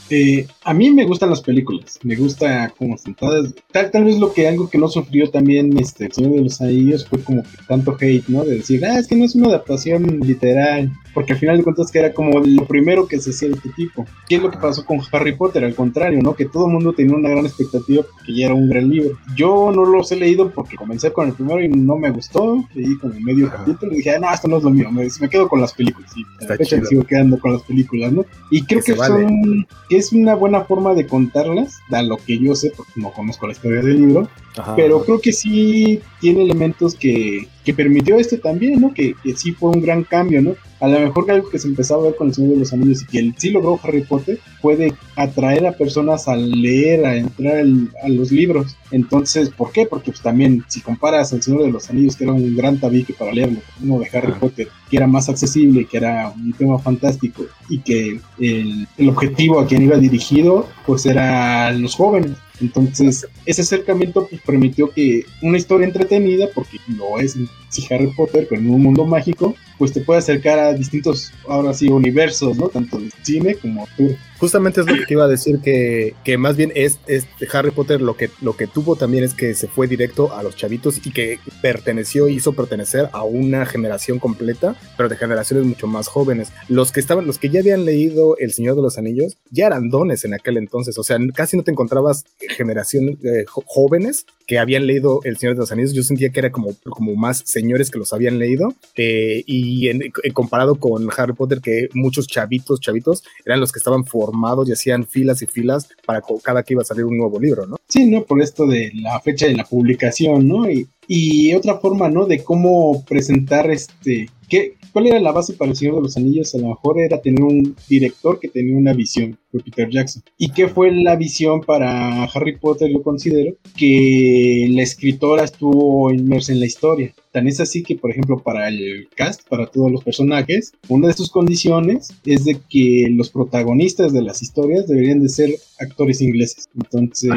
a 0.64 0.74
mí 0.74 0.92
me 0.92 1.06
gustan 1.06 1.30
las 1.30 1.42
películas, 1.42 2.00
me 2.04 2.16
gusta 2.16 2.74
como 2.78 2.98
sentadas. 2.98 3.54
Tal, 3.72 3.90
tal 3.90 4.04
vez 4.04 4.20
lo 4.20 4.34
que 4.34 4.48
algo 4.48 4.70
que 4.70 4.78
no 4.78 4.88
sufrió 4.88 5.30
también 5.30 5.78
este, 5.80 6.06
el 6.06 6.12
Señor 6.12 6.34
de 6.34 6.42
los 6.42 6.62
Anillos 6.62 7.08
fue 7.08 7.24
como 7.24 7.44
tanto 7.68 7.98
hate, 8.00 8.28
¿no? 8.28 8.44
De 8.44 8.56
decir, 8.56 8.86
ah, 8.86 9.00
es 9.00 9.08
que 9.08 9.16
no 9.16 9.26
es 9.26 9.36
una 9.36 9.48
adaptación 9.50 10.20
literal 10.22 10.92
porque 11.18 11.34
al 11.34 11.40
final 11.40 11.58
de 11.58 11.64
cuentas 11.64 11.92
que 11.92 11.98
era 11.98 12.14
como 12.14 12.40
lo 12.40 12.66
primero 12.66 13.08
que 13.08 13.20
se 13.20 13.32
hacía 13.32 13.50
este 13.50 13.70
tipo. 13.76 14.06
¿Qué 14.30 14.36
es 14.36 14.42
lo 14.44 14.52
que 14.52 14.60
pasó 14.60 14.86
con 14.86 15.00
Harry 15.12 15.36
Potter? 15.36 15.64
Al 15.64 15.74
contrario, 15.74 16.22
¿no? 16.22 16.36
Que 16.36 16.46
todo 16.46 16.68
el 16.68 16.74
mundo 16.74 16.94
tenía 16.94 17.16
una 17.16 17.30
gran 17.30 17.44
expectativa 17.44 18.04
porque 18.04 18.36
ya 18.36 18.46
era 18.46 18.54
un 18.54 18.70
gran 18.70 18.88
libro. 18.88 19.18
Yo 19.36 19.72
no 19.74 19.84
los 19.84 20.12
he 20.12 20.16
leído 20.16 20.52
porque 20.52 20.76
comencé 20.76 21.12
con 21.12 21.28
el 21.28 21.34
primero 21.34 21.60
y 21.60 21.70
no 21.70 21.98
me 21.98 22.12
gustó, 22.12 22.64
leí 22.76 22.96
como 23.00 23.20
medio 23.20 23.50
capítulo 23.50 23.94
y 23.94 23.98
dije, 23.98 24.12
ah, 24.12 24.20
no, 24.20 24.32
esto 24.32 24.48
no 24.48 24.58
es 24.58 24.64
lo 24.64 24.70
mío, 24.70 24.92
me, 24.92 25.10
quedo 25.28 25.50
con 25.50 25.60
las 25.60 25.74
películas. 25.74 26.12
Y 26.16 26.22
a 26.46 26.50
la 26.50 26.58
fecha 26.58 26.78
me 26.78 26.86
sigo 26.86 27.02
quedando 27.02 27.40
con 27.40 27.54
las 27.54 27.64
películas, 27.64 28.14
¿no? 28.14 28.24
Y 28.52 28.64
creo 28.66 28.84
que, 28.84 28.96
son, 28.96 29.66
que 29.90 29.98
es 29.98 30.14
una 30.14 30.36
buena 30.36 30.66
forma 30.66 30.94
de 30.94 31.08
contarlas, 31.08 31.80
da 31.90 32.04
lo 32.04 32.18
que 32.18 32.38
yo 32.38 32.54
sé, 32.54 32.72
porque 32.78 32.94
no 32.98 33.12
conozco 33.12 33.48
la 33.48 33.54
historia 33.54 33.82
del 33.82 34.06
libro, 34.06 34.30
pero 34.76 35.04
creo 35.04 35.20
que 35.20 35.34
sí 35.34 36.00
tiene 36.20 36.44
elementos 36.44 36.94
que 36.94 37.47
que 37.64 37.74
permitió 37.74 38.18
esto 38.18 38.38
también, 38.40 38.82
¿no? 38.82 38.94
Que, 38.94 39.14
que 39.24 39.36
sí 39.36 39.52
fue 39.52 39.72
un 39.72 39.82
gran 39.82 40.04
cambio, 40.04 40.42
¿no? 40.42 40.56
a 40.80 40.88
lo 40.88 41.00
mejor 41.00 41.30
algo 41.32 41.50
que 41.50 41.60
se 41.60 41.68
empezaba 41.68 42.02
a 42.02 42.06
ver 42.06 42.16
con 42.16 42.28
el 42.28 42.34
Señor 42.34 42.54
de 42.54 42.60
los 42.60 42.74
Anillos 42.74 43.02
y 43.02 43.06
que 43.06 43.20
él 43.20 43.34
sí 43.38 43.50
logró 43.50 43.80
Harry 43.84 44.04
Potter 44.04 44.40
puede 44.62 44.94
atraer 45.16 45.66
a 45.66 45.72
personas 45.72 46.28
a 46.28 46.36
leer, 46.36 47.06
a 47.06 47.16
entrar 47.16 47.64
a 48.04 48.10
los 48.10 48.32
libros. 48.32 48.76
Entonces, 48.92 49.50
¿por 49.50 49.72
qué? 49.72 49.86
Porque 49.86 50.12
pues 50.12 50.22
también 50.22 50.64
si 50.68 50.82
comparas 50.82 51.34
el 51.34 51.42
Señor 51.42 51.64
de 51.64 51.72
los 51.72 51.90
Anillos, 51.90 52.16
que 52.16 52.26
era 52.26 52.34
un 52.34 52.56
gran 52.56 52.80
tabique 52.80 53.14
para 53.14 53.32
leerlo, 53.32 53.60
uno 53.82 54.00
de 54.00 54.10
Harry 54.14 54.34
Potter, 54.34 54.68
que 54.90 54.98
era 54.98 55.08
más 55.08 55.30
accesible, 55.30 55.86
que 55.86 55.98
era 55.98 56.32
un 56.36 56.54
tema 56.54 56.78
fantástico 56.80 57.46
y 57.70 57.80
que 57.80 58.20
el, 58.40 58.88
el 58.98 59.10
objetivo 59.10 59.60
a 59.60 59.66
quien 59.66 59.82
iba 59.82 59.98
dirigido 59.98 60.68
pues 60.86 61.06
era 61.06 61.72
los 61.72 61.96
jóvenes. 61.96 62.34
Entonces, 62.60 63.28
ese 63.46 63.62
acercamiento 63.62 64.28
pues, 64.28 64.42
permitió 64.42 64.90
que 64.90 65.24
una 65.42 65.58
historia 65.58 65.88
entretenida, 65.88 66.48
porque 66.54 66.78
lo 66.98 67.20
es 67.20 67.38
si 67.70 67.94
Harry 67.94 68.08
Potter, 68.08 68.48
pero 68.50 68.62
en 68.62 68.70
un 68.70 68.82
mundo 68.82 69.06
mágico, 69.06 69.56
pues 69.78 69.94
te 69.94 70.02
puede 70.02 70.20
acercar 70.20 70.60
a 70.60 70.74
distintos, 70.74 71.32
ahora 71.48 71.74
sí, 71.74 71.90
universos, 71.90 72.58
¿no? 72.58 72.70
Tanto 72.70 73.00
de 73.00 73.10
cine 73.24 73.56
como 73.56 73.88
tour. 73.96 74.16
Justamente 74.40 74.82
es 74.82 74.88
lo 74.88 74.94
que 74.94 75.06
te 75.06 75.14
iba 75.14 75.26
a 75.26 75.28
decir, 75.28 75.60
que, 75.60 76.14
que 76.24 76.38
más 76.38 76.56
bien 76.56 76.72
es, 76.76 77.00
es, 77.08 77.26
Harry 77.52 77.72
Potter 77.72 78.02
lo 78.02 78.16
que, 78.16 78.30
lo 78.42 78.56
que 78.56 78.68
tuvo 78.68 78.96
también 78.96 79.24
es 79.24 79.34
que 79.34 79.56
se 79.56 79.68
fue 79.68 79.88
directo 79.88 80.34
a 80.34 80.44
los 80.44 80.56
chavitos 80.56 81.06
y 81.06 81.12
que 81.12 81.40
perteneció, 81.62 82.28
hizo 82.28 82.54
pertenecer 82.54 83.10
a 83.14 83.24
una 83.24 83.66
generación 83.66 84.20
completa, 84.20 84.76
pero 84.96 85.10
de 85.10 85.18
generaciones 85.18 85.66
mucho 85.66 85.88
más 85.88 86.08
jóvenes. 86.08 86.52
Los 86.70 86.92
que 86.92 87.00
estaban, 87.00 87.26
los 87.26 87.40
que 87.40 87.50
ya 87.50 87.62
habían 87.62 87.86
leído 87.86 88.38
El 88.38 88.54
Señor 88.54 88.76
de 88.76 88.84
los 88.84 88.98
Anillos, 88.98 89.38
ya 89.50 89.68
eran 89.68 89.90
dones 89.90 90.24
en 90.24 90.36
aquel 90.36 90.58
entonces, 90.58 90.98
o 90.98 91.04
sea, 91.04 91.18
casi 91.34 91.58
no 91.58 91.64
te 91.64 91.72
encontrabas 91.72 92.26
generaciones 92.56 93.18
eh, 93.24 93.46
jóvenes 93.48 94.26
que 94.48 94.58
habían 94.58 94.88
leído 94.88 95.20
El 95.26 95.38
Señor 95.38 95.56
de 95.56 95.60
los 95.60 95.72
Anillos, 95.74 95.94
yo 95.94 96.04
sentía 96.04 96.30
que 96.30 96.40
era 96.40 96.52
como, 96.52 96.74
como 96.90 97.16
más 97.16 97.44
señores 97.46 97.92
que 97.92 98.00
los 98.00 98.14
habían 98.14 98.40
leído, 98.40 98.74
eh, 98.96 99.44
y 99.46 99.90
en, 99.90 100.02
comparado 100.34 100.76
con 100.76 101.10
Harry 101.16 101.34
Potter, 101.34 101.60
que 101.62 101.90
muchos 101.94 102.28
chavitos, 102.28 102.80
chavitos, 102.80 103.24
eran 103.46 103.60
los 103.60 103.74
que 103.74 103.80
estaban 103.80 104.06
formados 104.06 104.70
y 104.70 104.72
hacían 104.72 105.06
filas 105.06 105.42
y 105.42 105.48
filas 105.48 105.90
para 106.06 106.22
cada 106.42 106.64
que 106.64 106.74
iba 106.74 106.82
a 106.82 106.86
salir 106.86 107.04
un 107.04 107.18
nuevo 107.18 107.40
libro, 107.40 107.68
¿no? 107.68 107.76
Sí, 107.90 108.10
¿no? 108.10 108.24
Por 108.24 108.42
esto 108.42 108.66
de 108.66 108.92
la 108.96 109.20
fecha 109.20 109.48
de 109.48 109.56
la 109.56 109.66
publicación, 109.66 110.48
¿no? 110.48 110.70
Y, 110.70 110.88
y 111.08 111.54
otra 111.54 111.80
forma, 111.80 112.10
¿no? 112.10 112.26
De 112.26 112.44
cómo 112.44 113.04
presentar 113.08 113.70
este... 113.72 114.30
¿qué, 114.50 114.78
¿Cuál 114.98 115.08
era 115.08 115.20
la 115.20 115.32
base 115.32 115.54
para 115.54 115.72
El 115.72 115.78
Señor 115.78 115.96
de 115.96 116.02
los 116.02 116.18
Anillos? 116.18 116.56
A 116.56 116.58
lo 116.58 116.70
mejor 116.70 117.00
era 117.00 117.22
tener 117.22 117.44
un 117.44 117.76
director 117.88 118.40
que 118.40 118.48
tenía 118.48 118.76
una 118.76 118.94
visión, 118.94 119.38
fue 119.52 119.62
Peter 119.62 119.90
Jackson. 119.90 120.24
¿Y 120.38 120.50
qué 120.52 120.68
fue 120.68 120.92
la 120.92 121.16
visión 121.16 121.62
para 121.62 122.24
Harry 122.24 122.58
Potter? 122.58 122.92
Yo 122.92 123.04
considero 123.04 123.56
que 123.78 124.68
la 124.72 124.82
escritora 124.82 125.44
estuvo 125.44 126.12
inmersa 126.12 126.54
en 126.54 126.62
la 126.62 126.66
historia. 126.66 127.14
Tan 127.38 127.48
es 127.48 127.60
así 127.60 127.84
que, 127.84 127.96
por 127.96 128.10
ejemplo, 128.10 128.40
para 128.40 128.68
el 128.68 129.10
cast, 129.16 129.48
para 129.48 129.68
todos 129.68 129.92
los 129.92 130.04
personajes, 130.04 130.74
una 130.88 131.10
de 131.10 131.14
sus 131.14 131.30
condiciones 131.30 132.12
es 132.26 132.46
de 132.46 132.60
que 132.68 133.10
los 133.12 133.30
protagonistas 133.30 134.12
de 134.12 134.24
las 134.24 134.42
historias 134.42 134.88
deberían 134.88 135.22
de 135.22 135.30
ser 135.30 135.52
actores 135.80 136.20
ingleses. 136.20 136.68
Entonces, 136.76 137.30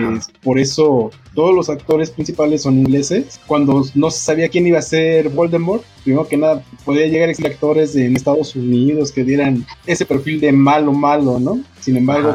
por 0.42 0.58
eso 0.58 1.10
todos 1.34 1.54
los 1.54 1.68
actores 1.68 2.10
principales 2.10 2.62
son 2.62 2.78
ingleses. 2.78 3.38
Cuando 3.46 3.84
no 3.94 4.10
se 4.10 4.20
sabía 4.20 4.48
quién 4.48 4.66
iba 4.66 4.78
a 4.78 4.82
ser 4.82 5.28
Voldemort, 5.28 5.84
primero 6.04 6.26
que 6.26 6.36
nada, 6.36 6.62
podía 6.84 7.06
llegar 7.06 7.28
a 7.28 7.46
actores 7.46 7.94
en 7.96 8.16
Estados 8.16 8.54
Unidos 8.56 9.12
que 9.12 9.24
dieran 9.24 9.66
ese 9.86 10.06
perfil 10.06 10.40
de 10.40 10.52
malo, 10.52 10.92
malo, 10.92 11.38
¿no? 11.38 11.60
Sin 11.80 11.96
embargo, 11.96 12.34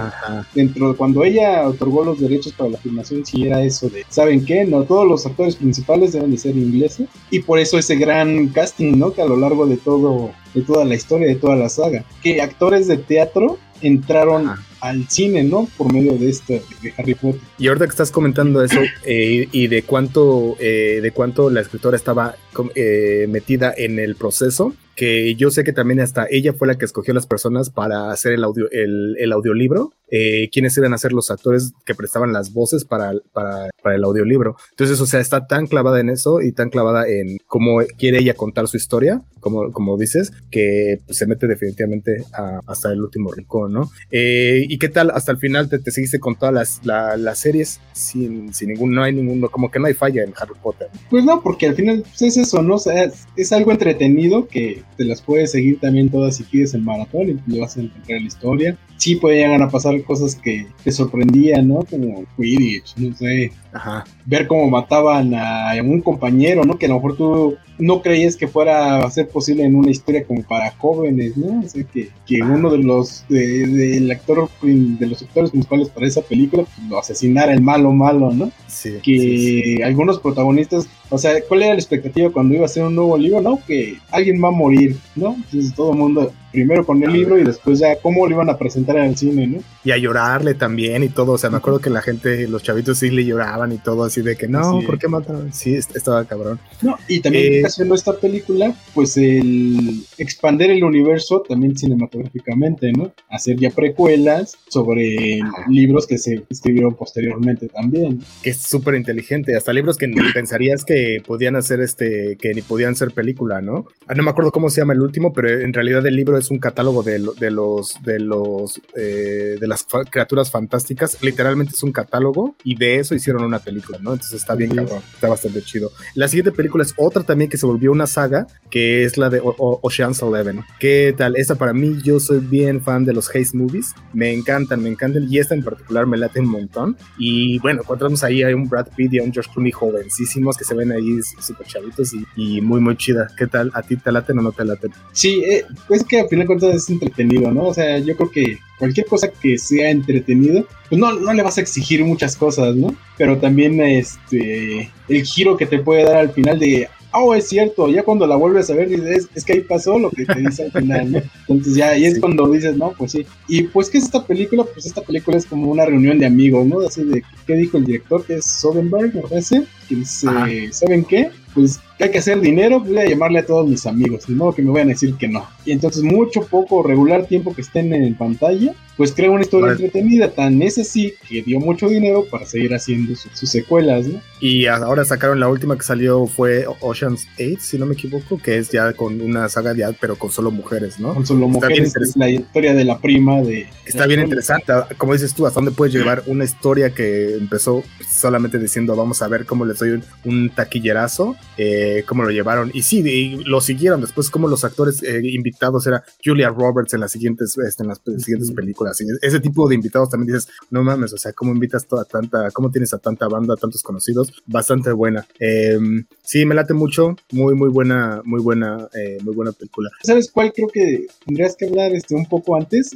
dentro 0.53 0.91
de 0.91 0.97
cuando 0.97 1.23
ella 1.23 1.67
otorgó 1.67 2.03
los 2.03 2.19
derechos 2.19 2.53
para 2.53 2.71
la 2.71 2.77
filmación, 2.77 3.25
sí 3.25 3.45
era 3.45 3.63
eso 3.63 3.89
de, 3.89 4.05
¿saben 4.09 4.43
qué? 4.43 4.65
No, 4.65 4.83
todos 4.83 5.07
los 5.07 5.25
actores 5.25 5.55
principales 5.55 6.13
deben 6.13 6.31
de 6.31 6.37
ser 6.37 6.55
ingleses. 6.57 7.07
Y 7.29 7.39
por 7.39 7.59
eso 7.59 7.77
ese 7.77 7.95
gran 7.95 8.47
casting, 8.47 8.97
¿no? 8.97 9.13
Que 9.13 9.21
a 9.21 9.27
lo 9.27 9.37
largo 9.37 9.67
de 9.67 9.77
todo, 9.77 10.31
de 10.53 10.61
toda 10.61 10.85
la 10.85 10.95
historia, 10.95 11.27
de 11.27 11.35
toda 11.35 11.55
la 11.55 11.69
saga, 11.69 12.03
que 12.23 12.41
actores 12.41 12.87
de 12.87 12.97
teatro 12.97 13.57
entraron 13.81 14.51
al 14.85 15.09
cine, 15.09 15.43
¿no? 15.43 15.67
Por 15.77 15.91
medio 15.91 16.13
de 16.13 16.29
este 16.29 16.61
de 16.81 16.93
Harry 16.97 17.15
Potter. 17.15 17.41
Y 17.57 17.67
ahorita 17.67 17.85
que 17.85 17.91
estás 17.91 18.11
comentando 18.11 18.63
eso 18.63 18.79
eh, 19.03 19.47
y 19.51 19.67
de 19.67 19.83
cuánto 19.83 20.55
eh, 20.59 20.99
de 21.01 21.11
cuánto 21.11 21.49
la 21.49 21.61
escritora 21.61 21.97
estaba 21.97 22.35
eh, 22.75 23.25
metida 23.29 23.73
en 23.75 23.99
el 23.99 24.15
proceso, 24.15 24.75
que 24.95 25.35
yo 25.35 25.51
sé 25.51 25.63
que 25.63 25.73
también 25.73 25.99
hasta 25.99 26.27
ella 26.29 26.53
fue 26.53 26.67
la 26.67 26.77
que 26.77 26.85
escogió 26.85 27.13
las 27.13 27.27
personas 27.27 27.69
para 27.69 28.11
hacer 28.11 28.33
el 28.33 28.43
audio 28.43 28.67
el, 28.71 29.31
audiolibro, 29.31 29.91
eh, 30.09 30.49
quiénes 30.51 30.77
iban 30.77 30.93
a 30.93 30.97
ser 30.97 31.11
los 31.11 31.31
actores 31.31 31.73
que 31.85 31.95
prestaban 31.95 32.31
las 32.31 32.53
voces 32.53 32.85
para, 32.85 33.13
para, 33.33 33.69
para, 33.81 33.95
el 33.95 34.03
audiolibro. 34.03 34.55
Entonces, 34.71 34.99
o 35.01 35.05
sea, 35.05 35.19
está 35.19 35.47
tan 35.47 35.67
clavada 35.67 35.99
en 35.99 36.09
eso 36.09 36.41
y 36.41 36.51
tan 36.51 36.69
clavada 36.69 37.07
en 37.07 37.37
cómo 37.47 37.79
quiere 37.97 38.19
ella 38.19 38.33
contar 38.33 38.67
su 38.67 38.77
historia, 38.77 39.21
como, 39.39 39.71
como 39.71 39.97
dices, 39.97 40.31
que 40.49 41.01
pues, 41.05 41.17
se 41.17 41.27
mete 41.27 41.47
definitivamente 41.47 42.23
hasta 42.65 42.91
el 42.91 43.01
último 43.01 43.31
rincón, 43.31 43.73
¿no? 43.73 43.91
Eh, 44.11 44.65
¿Y 44.67 44.77
qué 44.77 44.89
tal? 44.89 45.11
Hasta 45.11 45.31
el 45.31 45.37
final 45.37 45.69
te, 45.69 45.79
te 45.79 45.91
seguiste 45.91 46.19
con 46.19 46.35
todas 46.35 46.53
las, 46.53 46.81
las 46.85 47.39
series 47.39 47.79
sin, 47.93 48.53
sin 48.53 48.69
ningún, 48.69 48.93
no 48.93 49.03
hay 49.03 49.13
ninguno, 49.13 49.49
como 49.49 49.69
que 49.69 49.79
no 49.79 49.87
hay 49.87 49.93
falla 49.93 50.23
en 50.23 50.33
Harry 50.37 50.53
Potter. 50.61 50.87
Pues 51.09 51.25
no, 51.25 51.41
porque 51.41 51.67
al 51.67 51.75
final 51.75 52.03
pues, 52.03 52.21
es 52.21 52.37
eso, 52.37 52.61
¿no? 52.61 52.75
O 52.75 52.79
sea, 52.79 53.11
es 53.35 53.51
algo 53.51 53.71
entretenido 53.71 54.47
que 54.47 54.83
te 54.97 55.05
las 55.05 55.21
puedes 55.21 55.51
seguir 55.51 55.79
también 55.79 56.09
todas 56.09 56.37
si 56.37 56.43
quieres 56.43 56.73
en 56.73 56.83
maratón 56.83 57.29
y 57.29 57.51
le 57.51 57.59
vas 57.59 57.77
a 57.77 57.81
encontrar 57.81 58.21
la 58.21 58.27
historia. 58.27 58.77
Sí 58.97 59.15
puede 59.15 59.37
llegar 59.37 59.61
a 59.61 59.69
pasar 59.69 60.01
cosas 60.03 60.35
que 60.35 60.67
te 60.83 60.91
sorprendían, 60.91 61.67
¿no? 61.67 61.85
Como 61.89 62.23
Quidditch, 62.37 62.95
no 62.97 63.15
sé. 63.15 63.51
Ajá. 63.73 64.05
Ver 64.25 64.47
cómo 64.47 64.69
mataban 64.69 65.33
a 65.33 65.73
un 65.83 66.01
compañero, 66.01 66.63
¿no? 66.63 66.77
Que 66.77 66.85
a 66.85 66.89
lo 66.89 66.95
mejor 66.95 67.17
tú 67.17 67.57
no 67.77 68.01
creías 68.01 68.35
que 68.35 68.47
fuera 68.47 69.03
a 69.03 69.11
ser 69.11 69.27
posible 69.27 69.63
en 69.63 69.75
una 69.75 69.91
historia 69.91 70.23
como 70.23 70.43
para 70.43 70.71
jóvenes, 70.71 71.35
¿no? 71.35 71.59
O 71.59 71.67
sea, 71.67 71.83
que, 71.83 72.09
que 72.25 72.41
uno 72.41 72.69
de 72.71 72.77
los, 72.79 73.25
del 73.27 74.09
actor, 74.11 74.49
de 74.61 75.07
los 75.07 75.21
actores 75.21 75.51
principales 75.51 75.89
para 75.89 76.07
esa 76.07 76.21
película, 76.21 76.63
pues, 76.63 76.87
lo 76.87 76.99
asesinara 76.99 77.53
el 77.53 77.61
malo 77.61 77.91
malo, 77.91 78.31
¿no? 78.31 78.51
Sí. 78.67 78.93
Que 79.03 79.83
algunos 79.83 80.19
protagonistas, 80.19 80.87
o 81.09 81.17
sea, 81.17 81.33
¿cuál 81.47 81.63
era 81.63 81.73
la 81.73 81.79
expectativa 81.79 82.31
cuando 82.31 82.53
iba 82.53 82.63
a 82.63 82.67
hacer 82.67 82.83
un 82.83 82.95
nuevo 82.95 83.17
libro? 83.17 83.41
No, 83.41 83.59
que 83.67 83.97
alguien 84.11 84.41
va 84.43 84.49
a 84.49 84.51
morir, 84.51 84.97
¿no? 85.15 85.35
Entonces 85.35 85.73
todo 85.75 85.91
el 85.91 85.99
mundo, 85.99 86.33
primero 86.55 86.85
con 86.85 87.03
el 87.03 87.11
libro 87.11 87.37
y 87.37 87.43
después 87.43 87.79
ya 87.79 87.97
cómo 88.01 88.25
lo 88.25 88.33
iban 88.33 88.49
a 88.49 88.57
presentar 88.57 88.95
en 88.95 89.05
el 89.05 89.17
cine, 89.17 89.45
¿no? 89.45 89.59
Y 89.83 89.91
a 89.91 89.97
llorarle 89.97 90.53
también 90.53 91.03
y 91.03 91.09
todo, 91.09 91.33
o 91.33 91.37
sea, 91.37 91.49
me 91.49 91.57
acuerdo 91.57 91.79
que 91.79 91.89
la 91.89 92.01
gente, 92.01 92.47
los 92.47 92.63
chavitos 92.63 92.99
sí 92.99 93.09
le 93.09 93.25
lloraban 93.25 93.73
y 93.73 93.77
todo, 93.77 94.05
así 94.05 94.21
de 94.21 94.37
que 94.37 94.47
no, 94.47 94.79
¿por 94.85 94.97
qué 94.97 95.09
mataron? 95.09 95.53
Sí, 95.53 95.75
estaba 95.75 96.23
cabrón. 96.23 96.59
No, 96.81 96.97
y 97.09 97.19
también 97.19 97.53
eh, 97.53 97.63
haciendo 97.65 97.93
esta 97.93 98.13
película, 98.13 98.73
pues 98.93 99.17
el 99.17 100.05
expander 100.17 100.71
el 100.71 100.83
universo 100.83 101.43
también 101.47 101.77
cinematográficamente, 101.77 102.91
¿no? 102.93 103.13
Hacer 103.29 103.57
ya 103.57 103.69
precuelas 103.69 104.57
sobre 104.69 105.41
libros 105.69 106.07
que 106.07 106.17
se 106.17 106.43
escribieron 106.49 106.95
posteriormente 106.95 107.67
también. 107.67 108.21
Que 108.41 108.51
es 108.51 108.61
súper 108.61 108.95
inteligente, 108.95 109.55
hasta 109.57 109.73
libros 109.73 109.97
que 109.97 110.07
ni 110.07 110.21
pensarías 110.33 110.85
que 110.85 111.17
podían 111.25 111.55
hacer 111.57 111.81
este, 111.81 112.37
que 112.39 112.53
ni 112.53 112.61
podían 112.61 112.95
ser 112.95 113.11
película, 113.11 113.61
¿no? 113.61 113.85
Ah, 114.07 114.13
no 114.15 114.23
me 114.23 114.29
acuerdo 114.29 114.51
cómo 114.51 114.69
se 114.69 114.81
llama 114.81 114.93
el 114.93 115.01
último, 115.01 115.33
pero 115.33 115.49
en 115.49 115.73
realidad 115.73 116.05
el 116.05 116.15
libro 116.15 116.37
es 116.37 116.44
un 116.51 116.59
catálogo 116.59 117.03
de, 117.03 117.23
de 117.39 117.51
los, 117.51 117.95
de 118.03 118.19
los, 118.19 118.81
eh, 118.95 119.57
de 119.59 119.67
las 119.67 119.85
criaturas 120.09 120.51
fantásticas, 120.51 121.17
literalmente 121.21 121.73
es 121.75 121.83
un 121.83 121.91
catálogo 121.91 122.55
y 122.63 122.75
de 122.75 122.97
eso 122.97 123.15
hicieron 123.15 123.43
una 123.43 123.59
película, 123.59 123.97
¿no? 124.01 124.13
Entonces 124.13 124.41
está 124.41 124.55
bien 124.55 124.75
cabrón, 124.75 125.01
está 125.13 125.27
bastante 125.27 125.61
chido. 125.61 125.91
La 126.13 126.27
siguiente 126.27 126.51
película 126.51 126.83
es 126.83 126.93
otra 126.97 127.23
también 127.23 127.49
que 127.49 127.57
se 127.57 127.65
volvió 127.65 127.91
una 127.91 128.07
saga, 128.07 128.47
que 128.69 129.03
es 129.03 129.17
la 129.17 129.29
de 129.29 129.41
Ocean's 129.43 130.21
Eleven. 130.21 130.61
¿Qué 130.79 131.13
tal? 131.17 131.35
Esta 131.35 131.55
para 131.55 131.73
mí, 131.73 131.97
yo 132.03 132.19
soy 132.19 132.39
bien 132.39 132.81
fan 132.81 133.05
de 133.05 133.13
los 133.13 133.29
Haze 133.29 133.55
Movies, 133.55 133.93
me 134.13 134.33
encantan, 134.33 134.81
me 134.81 134.89
encantan, 134.89 135.27
y 135.29 135.39
esta 135.39 135.55
en 135.55 135.63
particular 135.63 136.05
me 136.05 136.17
late 136.17 136.39
un 136.39 136.47
montón. 136.47 136.97
Y 137.17 137.59
bueno, 137.59 137.81
encontramos 137.81 138.23
ahí 138.23 138.43
a 138.43 138.55
un 138.55 138.67
Brad 138.67 138.87
Pitt 138.95 139.13
y 139.13 139.19
a 139.19 139.23
un 139.23 139.31
George 139.31 139.49
Clooney 139.53 139.71
jovencísimos 139.71 140.57
que 140.57 140.63
se 140.63 140.75
ven 140.75 140.91
ahí 140.91 141.19
súper 141.39 141.67
chavitos 141.67 142.11
y, 142.35 142.61
muy, 142.61 142.79
muy 142.79 142.95
chida. 142.97 143.27
¿Qué 143.37 143.47
tal? 143.47 143.71
¿A 143.73 143.81
ti 143.81 143.97
te 143.97 144.11
laten 144.11 144.39
o 144.39 144.41
no 144.41 144.51
te 144.51 144.65
laten? 144.65 144.91
Sí, 145.11 145.43
eh, 145.43 145.65
pues 145.87 146.03
que 146.03 146.25
final 146.35 146.47
de 146.47 146.47
cuentas 146.47 146.75
es 146.75 146.89
entretenido, 146.89 147.51
¿no? 147.51 147.67
O 147.67 147.73
sea, 147.73 147.97
yo 147.99 148.15
creo 148.15 148.29
que 148.29 148.57
cualquier 148.77 149.05
cosa 149.05 149.29
que 149.29 149.57
sea 149.57 149.89
entretenido, 149.89 150.65
pues 150.89 150.99
no, 150.99 151.13
no 151.13 151.33
le 151.33 151.43
vas 151.43 151.57
a 151.57 151.61
exigir 151.61 152.03
muchas 152.03 152.35
cosas, 152.35 152.75
¿no? 152.75 152.95
Pero 153.17 153.37
también 153.37 153.81
este 153.81 154.91
el 155.07 155.23
giro 155.23 155.55
que 155.57 155.65
te 155.65 155.79
puede 155.79 156.03
dar 156.03 156.17
al 156.17 156.31
final 156.31 156.59
de 156.59 156.87
oh, 157.15 157.33
es 157.33 157.47
cierto, 157.47 157.87
ya 157.89 158.03
cuando 158.03 158.27
la 158.27 158.35
vuelves 158.35 158.69
a 158.69 158.75
ver 158.75 158.89
dices, 158.89 159.29
es, 159.33 159.45
que 159.45 159.53
ahí 159.53 159.61
pasó 159.61 159.97
lo 159.97 160.09
que 160.11 160.25
te 160.25 160.39
dice 160.39 160.63
al 160.65 160.71
final, 160.71 161.11
¿no? 161.11 161.21
Entonces 161.47 161.75
ya 161.75 161.89
ahí 161.89 162.05
es 162.05 162.19
cuando 162.19 162.49
dices, 162.49 162.75
no, 162.75 162.91
pues 162.91 163.13
sí. 163.13 163.25
Y 163.47 163.63
pues, 163.63 163.89
¿qué 163.89 163.97
es 163.97 164.05
esta 164.05 164.25
película? 164.25 164.63
Pues 164.63 164.85
esta 164.85 165.01
película 165.01 165.37
es 165.37 165.45
como 165.45 165.71
una 165.71 165.85
reunión 165.85 166.19
de 166.19 166.25
amigos, 166.25 166.65
¿no? 166.65 166.81
Así 166.81 167.03
de, 167.03 167.23
¿qué 167.47 167.55
dijo 167.55 167.77
el 167.77 167.85
director? 167.85 168.25
Que 168.25 168.35
es 168.35 168.45
Soderbergh, 168.45 169.15
me 169.15 169.21
parece, 169.21 169.63
que 169.87 169.95
dice, 169.95 170.27
¿saben 170.71 171.05
qué? 171.05 171.29
Pues 171.53 171.79
que 171.97 172.05
hay 172.05 172.11
que 172.11 172.19
hacer 172.19 172.39
dinero, 172.41 172.79
voy 172.79 172.97
a 172.97 173.05
llamarle 173.05 173.39
a 173.39 173.45
todos 173.45 173.67
mis 173.67 173.85
amigos, 173.85 174.27
de 174.27 174.35
modo 174.35 174.53
que 174.53 174.61
me 174.61 174.71
vayan 174.71 174.89
a 174.89 174.91
decir 174.91 175.15
que 175.15 175.27
no. 175.27 175.47
Y 175.65 175.71
entonces 175.71 176.03
mucho, 176.03 176.41
poco, 176.45 176.83
regular 176.83 177.25
tiempo 177.25 177.53
que 177.53 177.61
estén 177.61 177.93
en 177.93 178.15
pantalla, 178.15 178.73
pues 178.97 179.11
crea 179.11 179.29
una 179.29 179.41
historia 179.41 179.71
entretenida. 179.71 180.31
Tan 180.31 180.61
es 180.61 180.77
así 180.77 181.13
que 181.27 181.41
dio 181.41 181.59
mucho 181.59 181.87
dinero 181.87 182.25
para 182.29 182.45
seguir 182.45 182.73
haciendo 182.73 183.15
sus 183.15 183.49
secuelas, 183.49 184.07
¿no? 184.07 184.21
Y 184.39 184.67
ahora 184.67 185.05
sacaron 185.05 185.39
la 185.39 185.49
última 185.49 185.75
que 185.77 185.83
salió 185.83 186.27
fue 186.27 186.65
Ocean's 186.81 187.27
8, 187.39 187.57
si 187.59 187.77
no 187.77 187.85
me 187.85 187.93
equivoco, 187.93 188.37
que 188.37 188.57
es 188.57 188.69
ya 188.69 188.93
con 188.93 189.21
una 189.21 189.49
saga 189.49 189.73
de 189.73 189.85
pero 189.99 190.17
con 190.17 190.31
solo 190.31 190.51
mujeres, 190.51 190.99
¿no? 190.99 191.13
Con 191.13 191.25
solo 191.25 191.47
mujeres, 191.47 191.95
es 191.95 192.15
la 192.15 192.29
historia 192.29 192.73
de 192.73 192.85
la 192.85 192.99
prima 192.99 193.41
de... 193.41 193.67
Está 193.85 194.07
bien 194.07 194.21
interesante, 194.21 194.73
como 194.97 195.13
dices 195.13 195.33
tú, 195.33 195.45
hasta 195.45 195.59
dónde 195.59 195.71
puedes 195.71 195.93
llevar 195.93 196.23
una 196.25 196.43
historia 196.43 196.89
que 196.89 197.35
empezó 197.35 197.83
solamente 198.09 198.57
diciendo 198.57 198.95
vamos 198.95 199.21
a 199.21 199.27
ver 199.27 199.45
cómo 199.45 199.65
les 199.65 199.79
doy 199.79 200.01
un, 200.23 200.49
taquillerazo, 200.49 201.35
eh, 201.57 201.84
cómo 202.05 202.23
lo 202.23 202.29
llevaron. 202.29 202.71
Y 202.73 202.83
sí, 202.83 203.37
lo 203.45 203.61
siguieron 203.61 204.01
después 204.01 204.29
como 204.29 204.47
los 204.47 204.63
actores 204.63 205.03
eh, 205.03 205.21
invitados 205.23 205.87
era 205.87 206.03
Julia 206.23 206.49
Roberts 206.49 206.93
en 206.93 207.01
las 207.01 207.11
siguientes, 207.11 207.57
este, 207.57 207.83
en 207.83 207.89
las 207.89 208.01
siguientes 208.17 208.51
películas. 208.51 208.99
Y 209.01 209.05
ese 209.21 209.39
tipo 209.39 209.67
de 209.67 209.75
invitados 209.75 210.09
también 210.09 210.33
dices, 210.33 210.51
no 210.69 210.83
mames, 210.83 211.13
o 211.13 211.17
sea, 211.17 211.33
¿cómo 211.33 211.51
invitas 211.51 211.87
toda 211.87 212.05
tanta, 212.05 212.49
cómo 212.51 212.71
tienes 212.71 212.93
a 212.93 212.99
tanta 212.99 213.27
banda, 213.27 213.55
tantos 213.55 213.83
conocidos? 213.83 214.33
Bastante 214.45 214.91
buena. 214.91 215.27
Em, 215.39 216.05
sí, 216.23 216.45
me 216.45 216.55
late 216.55 216.73
mucho, 216.73 217.15
muy, 217.31 217.55
muy 217.55 217.69
buena, 217.69 218.21
muy 218.25 218.41
buena, 218.41 218.87
eh, 218.93 219.17
muy 219.23 219.35
buena 219.35 219.51
película. 219.51 219.89
¿Sabes 220.03 220.31
cuál 220.31 220.53
creo 220.53 220.67
que 220.67 221.07
tendrías 221.25 221.55
que 221.55 221.65
hablar 221.65 221.93
este, 221.93 222.15
un 222.15 222.25
poco 222.25 222.55
antes? 222.55 222.95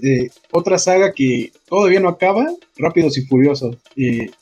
otra 0.52 0.78
saga 0.78 1.14
que 1.14 1.52
todavía 1.70 2.00
no 2.00 2.10
acaba, 2.10 2.48
Rápidos 2.78 3.18
y 3.18 3.22
Furiosos. 3.26 3.78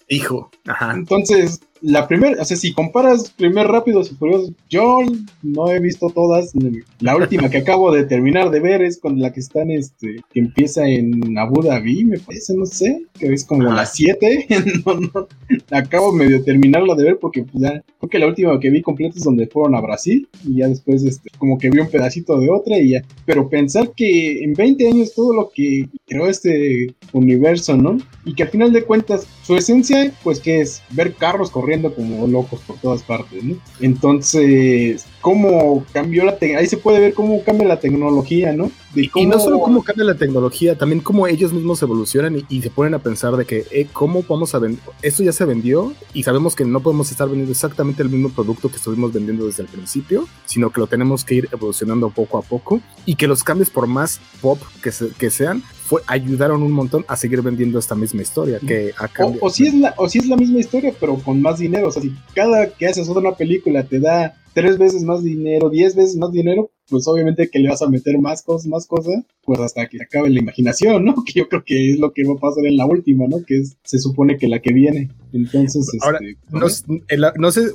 Hijo, 0.10 0.50
ajá. 0.65 0.93
Entonces, 0.93 1.60
la 1.81 2.07
primera, 2.07 2.41
o 2.41 2.46
sea, 2.46 2.57
si 2.57 2.74
comparas 2.74 3.31
primer 3.31 3.67
Rápidos 3.67 4.12
y 4.12 4.15
Furiosos, 4.15 4.51
yo 4.69 5.00
no 5.43 5.69
he 5.69 5.79
visto 5.79 6.10
todas. 6.10 6.53
La 7.00 7.15
última 7.15 7.50
que 7.50 7.57
acabo 7.60 7.91
de 7.91 8.05
terminar 8.05 8.50
de 8.50 8.60
ver 8.60 8.81
es 8.81 9.00
con 9.00 9.19
la 9.19 9.31
que 9.31 9.39
están, 9.39 9.69
este, 9.72 10.22
que 10.31 10.39
empieza 10.39 10.88
en 10.88 11.38
Abu 11.38 11.62
Dhabi, 11.62 12.05
me 12.05 12.19
parece, 12.19 12.55
no 12.55 12.65
sé, 12.65 13.03
que 13.19 13.34
es 13.34 13.46
como 13.46 13.72
las 13.72 13.93
7. 13.96 14.48
no, 14.86 15.00
no, 15.00 15.27
acabo 15.72 16.12
medio 16.13 16.43
terminarla 16.43 16.96
de 16.96 17.03
ver 17.03 17.19
porque 17.19 17.43
pues, 17.43 17.63
ya, 17.63 17.84
creo 18.00 18.10
que 18.10 18.19
la 18.19 18.27
última 18.27 18.60
que 18.60 18.69
vi 18.69 18.81
completa 18.81 19.17
es 19.17 19.24
donde 19.24 19.48
fueron 19.48 19.75
a 19.75 19.81
Brasil 19.81 20.27
y 20.46 20.57
ya 20.57 20.67
después, 20.67 21.03
este, 21.03 21.29
como 21.38 21.57
que 21.57 21.69
vi 21.69 21.79
un 21.79 21.89
pedacito 21.89 22.39
de 22.39 22.50
otra 22.50 22.77
y 22.79 22.91
ya. 22.91 23.03
Pero 23.25 23.50
pensar 23.50 23.91
que 23.96 24.43
en 24.43 24.53
20 24.53 24.88
años 24.88 25.13
todo 25.13 25.34
lo 25.34 25.50
que 25.53 25.89
creó 26.05 26.27
este 26.27 26.96
universo, 27.17 27.75
¿no? 27.75 27.97
Y 28.25 28.33
que 28.33 28.43
al 28.43 28.50
final 28.50 28.74
de 28.74 28.83
cuentas, 28.83 29.27
su 29.43 29.55
esencia, 29.55 30.12
pues 30.24 30.39
que 30.39 30.62
es 30.62 30.81
ver 30.91 31.13
carros 31.13 31.51
corriendo 31.51 31.93
como 31.93 32.27
locos 32.27 32.62
por 32.62 32.77
todas 32.77 33.03
partes, 33.03 33.43
¿no? 33.43 33.55
Entonces, 33.79 35.05
cómo 35.27 35.84
cambió 35.91 36.24
la 36.24 36.38
tecnología, 36.38 36.60
ahí 36.60 36.67
se 36.67 36.77
puede 36.77 37.01
ver 37.01 37.13
cómo 37.13 37.43
cambia 37.43 37.67
la 37.67 37.81
tecnología, 37.81 38.53
¿no? 38.53 38.72
Y 38.96 39.25
no 39.25 39.38
solo 39.41 39.60
cómo 39.60 39.84
cambia 39.84 40.05
la 40.05 40.15
tecnología, 40.15 40.77
también 40.77 41.01
cómo 41.01 41.27
ellos 41.27 41.51
mismos 41.51 41.81
evolucionan 41.81 42.46
y, 42.48 42.62
se 42.62 42.69
ponen 42.69 42.93
a 42.93 43.00
pensar 43.00 43.36
de 43.36 43.43
que, 43.43 43.65
eh, 43.72 43.88
¿cómo 43.91 44.24
vamos 44.24 44.55
a 44.55 44.60
vender? 44.60 44.81
Esto 45.01 45.24
ya 45.24 45.34
se 45.34 45.43
vendió 45.43 45.93
y 46.13 46.24
sabemos 46.24 46.55
que 46.55 46.63
no 46.63 46.79
podemos 46.79 47.12
estar 47.12 47.27
vendiendo 47.27 47.51
exactamente 47.51 48.03
el 48.03 48.10
mismo 48.10 48.29
producto 48.29 48.69
que 48.69 48.77
estuvimos 48.77 49.12
vendiendo 49.12 49.48
desde 49.48 49.63
el 49.63 49.67
principio, 49.67 50.29
sino 50.46 50.69
que 50.69 50.79
lo 50.79 50.88
tenemos 50.88 51.25
que 51.25 51.36
ir 51.36 51.50
evolucionando 51.51 52.10
poco 52.10 52.38
a 52.38 52.41
poco 52.41 52.79
y 53.05 53.15
que 53.15 53.27
los 53.27 53.43
cambios, 53.43 53.69
por 53.69 53.86
más 53.86 54.22
pop 54.41 54.62
que, 54.81 54.91
que 55.19 55.29
sean, 55.29 55.62
fue, 55.88 56.01
ayudaron 56.07 56.63
un 56.63 56.72
montón 56.72 57.05
a 57.07 57.15
seguir 57.15 57.41
vendiendo 57.41 57.79
esta 57.79 57.96
misma 57.96 58.22
historia. 58.22 58.60
Que 58.60 58.93
o, 59.41 59.50
si 59.50 59.67
es 59.67 59.74
la, 59.74 59.93
o 59.98 60.07
si 60.07 60.19
es 60.19 60.27
la 60.27 60.38
misma 60.38 60.60
historia, 60.60 60.93
pero 60.98 61.15
con 61.15 61.41
más 61.41 61.60
dinero. 61.60 61.89
O 61.89 61.91
sea, 61.91 62.01
si 62.01 62.13
cada 62.34 62.69
que 62.69 62.88
haces 62.88 63.07
otra 63.10 63.36
película 63.36 63.84
te 63.84 64.00
da 64.00 64.36
tres 64.58 64.80
veces 64.80 65.04
más 65.04 65.24
dinero, 65.24 65.70
diez 65.70 65.96
veces 65.96 66.16
más 66.16 66.32
dinero, 66.32 66.72
pues 66.90 67.08
obviamente 67.08 67.48
que 67.48 67.60
le 67.60 67.70
vas 67.70 67.84
a 67.84 67.90
meter 67.90 68.18
más 68.18 68.42
cosas, 68.42 68.66
más 68.66 68.88
cosas, 68.88 69.24
pues 69.44 69.60
hasta 69.60 69.88
que 69.88 70.02
acabe 70.02 70.32
la 70.32 70.40
imaginación, 70.40 71.06
¿no? 71.06 71.14
Que 71.28 71.34
yo 71.42 71.48
creo 71.48 71.64
que 71.64 71.92
es 71.92 72.00
lo 72.00 72.12
que 72.12 72.24
va 72.24 72.34
a 72.34 72.40
pasar 72.40 72.66
en 72.66 72.76
la 72.76 72.88
última, 72.88 73.28
¿no? 73.28 73.38
Que 73.46 73.60
es, 73.60 73.78
se 73.84 74.00
supone 74.00 74.36
que 74.36 74.48
la 74.48 74.60
que 74.60 74.74
viene. 74.74 75.12
Entonces, 75.34 75.89
Ahora, 76.01 76.19
este, 76.22 77.17
no, 77.38 77.51
sé, 77.51 77.72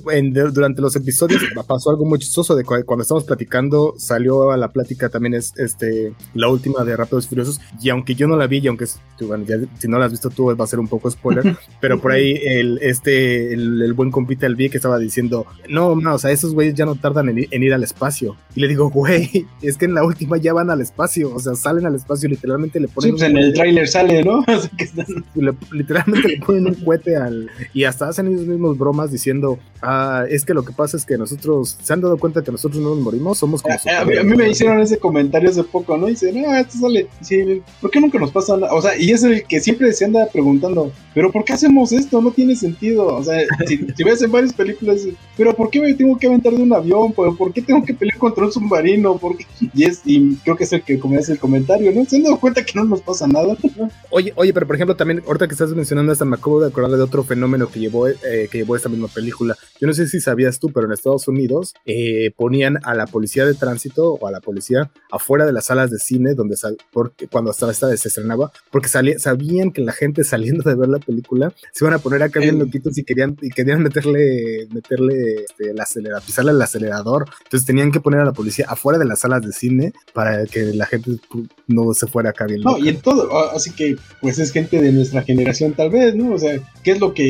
durante 0.53 0.83
los 0.83 0.97
episodios 0.97 1.43
pasó 1.67 1.91
algo 1.91 2.05
muy 2.05 2.19
chistoso 2.19 2.57
de 2.57 2.65
cuando 2.65 3.03
estamos 3.03 3.25
platicando, 3.25 3.95
salió 3.99 4.51
a 4.51 4.57
la 4.57 4.73
plática 4.73 5.09
también 5.09 5.35
es 5.35 5.53
este 5.57 6.15
la 6.35 6.49
última 6.49 6.85
de 6.85 6.97
Rápidos 6.97 7.27
y 7.27 7.29
Furiosos, 7.29 7.61
y 7.81 7.91
aunque 7.91 8.15
yo 8.15 8.27
no 8.27 8.37
la 8.37 8.47
vi, 8.47 8.59
y 8.59 8.69
aunque 8.69 8.87
bueno, 9.27 9.45
ya, 9.47 9.57
si 9.79 9.89
no 9.89 9.99
la 9.99 10.07
has 10.07 10.11
visto 10.11 10.31
tú 10.31 10.55
va 10.57 10.65
a 10.65 10.67
ser 10.67 10.81
un 10.81 10.89
poco 10.89 11.11
spoiler, 11.11 11.57
pero 11.81 12.01
por 12.01 12.13
ahí 12.13 12.39
el, 12.43 12.79
este, 12.83 13.53
el, 13.53 13.93
buen 13.93 14.11
compita 14.11 14.47
el 14.47 14.57
que 14.71 14.77
estaba 14.77 14.99
diciendo, 14.99 15.47
no, 15.69 15.97
no, 15.97 16.15
o 16.15 16.19
sea, 16.19 16.31
esos 16.31 16.55
güeyes 16.55 16.75
ya 16.75 16.85
no 16.85 16.95
tardan 16.95 17.29
en, 17.29 17.49
en 17.51 17.63
ir 17.63 17.75
al 17.75 17.83
espacio. 17.83 18.37
Y 18.55 18.61
le 18.61 18.69
digo, 18.69 18.91
güey, 18.91 19.47
es 19.63 19.77
que 19.77 19.87
en 19.87 19.95
la 19.95 20.05
última 20.05 20.37
ya 20.37 20.53
van 20.53 20.71
al 20.71 20.81
espacio, 20.81 21.35
o 21.35 21.39
sea, 21.39 21.55
salen 21.55 21.87
al 21.87 21.95
espacio, 21.95 22.29
literalmente 22.29 22.79
le 22.79 22.89
ponen... 22.89 23.13
Sí, 23.13 23.13
pues 23.13 23.23
en 23.31 23.37
el 23.37 23.53
tráiler 23.53 23.89
sale, 23.89 24.23
¿no? 24.23 24.45
literalmente 25.73 26.29
le 26.29 26.39
ponen 26.39 26.67
un 26.67 26.75
cohete 26.75 27.17
al... 27.17 27.42
Y 27.73 27.85
hasta 27.85 28.09
hacen 28.09 28.27
ellos 28.29 28.47
mismos 28.47 28.79
bromas 28.79 29.11
diciendo, 29.11 29.59
ah, 29.81 30.25
es 30.29 30.45
que 30.45 30.55
lo 30.55 30.65
que 30.65 30.73
pasa 30.73 30.97
es 30.97 31.05
que 31.05 31.17
nosotros, 31.17 31.79
¿se 31.83 31.93
han 31.93 32.01
dado 32.01 32.17
cuenta 32.19 32.43
que 32.43 32.53
nosotros 32.53 32.83
no 32.83 32.91
nos 32.91 32.99
morimos? 32.99 33.39
Somos 33.39 33.63
como... 33.63 33.75
A, 33.75 34.05
mí, 34.05 34.37
me 34.37 34.51
hicieron 34.51 34.81
ese 34.81 34.99
comentario 34.99 35.51
hace 35.51 35.65
poco, 35.65 35.97
¿no? 35.97 36.09
Y 36.09 36.13
dicen, 36.13 36.45
ah, 36.47 36.61
esto 36.61 36.79
sale... 36.79 37.09
Sí, 37.21 37.63
¿por 37.81 37.91
qué 37.91 38.01
nunca 38.01 38.19
nos 38.19 38.31
pasa 38.31 38.57
nada? 38.57 38.75
O 38.75 38.83
sea, 38.83 38.97
y 38.97 39.11
es 39.11 39.23
el 39.23 39.45
que 39.45 39.61
siempre 39.61 39.93
se 39.93 40.05
anda 40.05 40.29
preguntando, 40.33 40.93
¿pero 41.15 41.31
por 41.31 41.45
qué 41.45 41.53
hacemos 41.53 41.93
esto? 41.93 42.21
No 42.21 42.31
tiene 42.31 42.57
sentido. 42.57 43.07
O 43.07 43.25
sea, 43.25 43.39
si, 43.67 43.79
si 43.97 44.05
ves 44.05 44.23
en 44.23 44.33
varias 44.33 44.53
películas, 44.53 45.01
¿pero 45.37 45.55
por 45.55 45.71
qué 45.71 45.81
me 45.81 45.95
tengo 45.95 46.19
que 46.19 46.27
aventar 46.27 46.53
de 46.53 46.63
un 46.63 46.73
avión? 46.73 47.13
¿Pero 47.17 47.37
¿Por 47.37 47.53
qué 47.53 47.63
tengo 47.63 47.85
que 47.85 47.95
pelear 47.95 48.19
contra 48.19 48.45
un 48.45 48.53
submarino? 48.53 49.17
¿Por 49.17 49.37
y, 49.75 49.85
es, 49.85 50.03
y 50.05 50.37
creo 50.37 50.57
que 50.57 50.65
es 50.65 50.73
el 50.73 50.83
que 50.83 50.99
como 50.99 51.19
el 51.19 51.39
comentario, 51.39 51.93
¿no? 51.93 52.05
Se 52.05 52.17
han 52.17 52.23
dado 52.23 52.39
cuenta 52.39 52.65
que 52.65 52.73
no 52.75 52.85
nos 52.85 53.01
pasa 53.01 53.27
nada. 53.27 53.57
Oye, 54.11 54.33
oye, 54.37 54.53
pero 54.53 54.67
por 54.67 54.77
ejemplo, 54.77 54.97
también, 54.97 55.23
ahorita 55.27 55.47
que 55.47 55.53
estás 55.53 55.71
mencionando 55.71 56.13
esta, 56.13 56.25
me 56.25 56.37
acabo 56.37 56.61
de 56.61 56.69
acordar 56.69 56.91
de 56.91 57.03
otro 57.03 57.23
fenómeno 57.33 57.69
que 57.69 57.81
llevó, 57.81 58.09
eh, 58.09 58.49
que 58.51 58.59
llevó 58.59 58.77
esta 58.77 58.91
misma 58.91 59.09
película. 59.09 59.57
Yo 59.81 59.87
no 59.87 59.95
sé 59.95 60.07
si 60.07 60.21
sabías 60.21 60.59
tú, 60.59 60.71
pero 60.71 60.87
en 60.87 60.93
Estados 60.93 61.29
Unidos 61.29 61.73
eh, 61.87 62.31
ponían 62.37 62.79
a 62.85 62.95
la 62.95 63.07
policía 63.07 63.47
de 63.47 63.55
tránsito 63.55 64.13
o 64.13 64.27
a 64.27 64.31
la 64.31 64.41
policía 64.41 64.91
afuera 65.11 65.47
de 65.47 65.53
las 65.53 65.67
salas 65.67 65.91
de 65.91 65.99
cine 65.99 66.35
donde 66.35 66.57
sal, 66.57 66.77
porque, 66.93 67.27
cuando 67.29 67.51
estaba 67.51 67.73
esta 67.73 67.97
se 67.97 68.09
estrenaba, 68.09 68.53
porque 68.71 68.89
salía, 68.89 69.19
sabían 69.19 69.73
que 69.73 69.81
la 69.81 69.93
gente 69.93 70.25
saliendo 70.33 70.69
de 70.69 70.77
ver 70.77 70.89
la 70.89 70.99
película 70.99 71.53
se 71.73 71.85
iban 71.85 71.95
a 71.95 71.99
poner 71.99 72.23
acá 72.23 72.41
bien 72.41 72.59
loquitos 72.59 72.99
y 72.99 73.05
querían, 73.05 73.37
y 73.41 73.51
querían 73.51 73.83
meterle, 73.83 74.69
meterle 74.71 75.45
este, 75.49 75.71
el 75.71 75.81
acelerador, 75.81 76.23
pisarle 76.23 76.53
el 76.53 76.61
acelerador. 76.61 77.25
Entonces 77.45 77.67
tenían 77.67 77.91
que 77.91 78.01
poner 78.01 78.21
a 78.21 78.25
la 78.25 78.33
policía 78.33 78.67
afuera 78.69 78.99
de 78.99 79.07
las 79.07 79.21
salas 79.21 79.43
de 79.43 79.53
cine 79.53 79.93
para 80.13 80.45
que 80.45 80.75
la 80.75 80.87
gente 80.87 81.13
no 81.67 81.95
se 81.95 82.07
fuera 82.07 82.31
acá 82.31 82.47
bien. 82.47 82.61
No, 82.61 82.77
y 82.79 82.89
en 82.89 83.01
todo, 83.01 83.51
así 83.51 83.71
que 83.71 83.97
pues 84.21 84.39
es 84.39 84.53
gente 84.53 84.81
de 84.81 84.93
nuestra 84.93 85.23
generación 85.23 85.73
tal 85.73 85.91
vez, 85.91 86.15
¿no? 86.15 86.33
O 86.33 86.39
sea, 86.39 86.61
¿qué 86.83 86.93
es 86.93 87.01
lo 87.01 87.15
que 87.15 87.22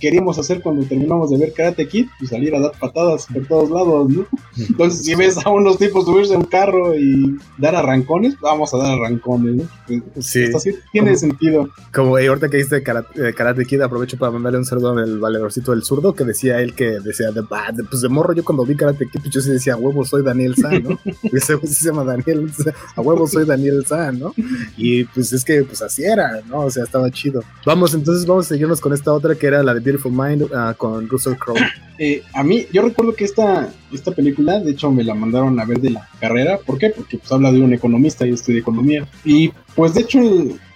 queríamos 0.00 0.38
hacer 0.38 0.62
cuando 0.62 0.84
terminamos 0.86 1.30
de 1.30 1.38
ver 1.38 1.52
Karate 1.52 1.88
Kid? 1.88 2.06
Pues 2.18 2.30
salir 2.30 2.54
a 2.54 2.60
dar 2.60 2.72
patadas 2.78 3.26
por 3.32 3.46
todos 3.46 3.70
lados, 3.70 4.10
¿no? 4.10 4.26
Entonces, 4.56 5.04
si 5.04 5.14
ves 5.14 5.38
a 5.44 5.50
unos 5.50 5.78
tipos 5.78 6.04
subirse 6.04 6.34
a 6.34 6.38
un 6.38 6.44
carro 6.44 6.94
y 6.94 7.36
dar 7.58 7.74
arrancones, 7.74 8.38
vamos 8.40 8.72
a 8.74 8.78
dar 8.78 8.98
arrancones, 8.98 9.56
¿no? 9.56 9.64
Pues, 9.86 10.26
sí. 10.26 10.44
Así 10.54 10.74
tiene 10.92 11.16
sentido. 11.16 11.68
Como 11.92 12.18
eh, 12.18 12.28
ahorita 12.28 12.48
que 12.48 12.58
dice 12.58 12.82
karate, 12.82 13.34
karate, 13.34 13.64
Kid, 13.64 13.80
aprovecho 13.80 14.16
para 14.18 14.32
mandarle 14.32 14.58
un 14.58 14.64
saludo 14.64 14.90
al 14.90 15.18
valedorcito 15.18 15.72
del 15.72 15.82
zurdo 15.82 16.14
que 16.14 16.24
decía 16.24 16.60
él 16.60 16.74
que 16.74 17.00
decía, 17.00 17.30
de, 17.30 17.42
pues 17.42 18.02
de 18.02 18.08
morro, 18.08 18.32
yo 18.32 18.44
cuando 18.44 18.64
vi 18.64 18.76
Karate 18.76 19.08
Kid, 19.08 19.20
pues 19.20 19.30
yo 19.32 19.40
sí 19.40 19.50
decía, 19.50 19.76
huevo, 19.76 20.04
soy 20.04 20.22
Daniel 20.22 20.54
San, 20.54 20.82
¿no? 20.82 20.98
ese 21.32 21.58
se 21.66 21.88
llama 21.88 22.04
Daniel, 22.04 22.50
a 22.94 23.00
huevo 23.00 23.26
soy 23.26 23.44
Daniel 23.44 23.84
San, 23.86 24.18
¿no? 24.18 24.34
Y 24.76 25.04
pues 25.04 25.32
es 25.32 25.44
que 25.44 25.62
pues 25.64 25.82
así 25.82 26.04
era, 26.04 26.40
¿no? 26.48 26.60
O 26.60 26.70
sea, 26.70 26.84
estaba 26.84 27.10
chido. 27.10 27.42
Vamos, 27.64 27.94
entonces 27.94 28.26
vamos 28.26 28.46
a 28.46 28.48
seguirnos 28.50 28.80
con 28.80 28.92
esta 28.92 29.12
otra 29.12 29.25
que 29.34 29.46
era 29.46 29.62
la 29.62 29.74
de 29.74 29.80
Beautiful 29.80 30.12
Mind 30.12 30.42
uh, 30.42 30.76
con 30.76 31.08
Russell 31.08 31.36
Crowe. 31.36 31.58
Eh, 31.98 32.22
a 32.32 32.42
mí, 32.42 32.66
yo 32.72 32.82
recuerdo 32.82 33.14
que 33.14 33.24
esta, 33.24 33.72
esta 33.92 34.12
película, 34.12 34.60
de 34.60 34.72
hecho, 34.72 34.90
me 34.90 35.04
la 35.04 35.14
mandaron 35.14 35.58
a 35.58 35.64
ver 35.64 35.80
de 35.80 35.90
la 35.90 36.08
carrera. 36.20 36.58
¿Por 36.58 36.78
qué? 36.78 36.90
Porque 36.90 37.18
pues 37.18 37.30
habla 37.32 37.52
de 37.52 37.60
un 37.60 37.72
economista, 37.72 38.26
y 38.26 38.32
estudio 38.32 38.60
economía. 38.60 39.06
Y 39.24 39.52
pues 39.74 39.94
de 39.94 40.02
hecho, 40.02 40.20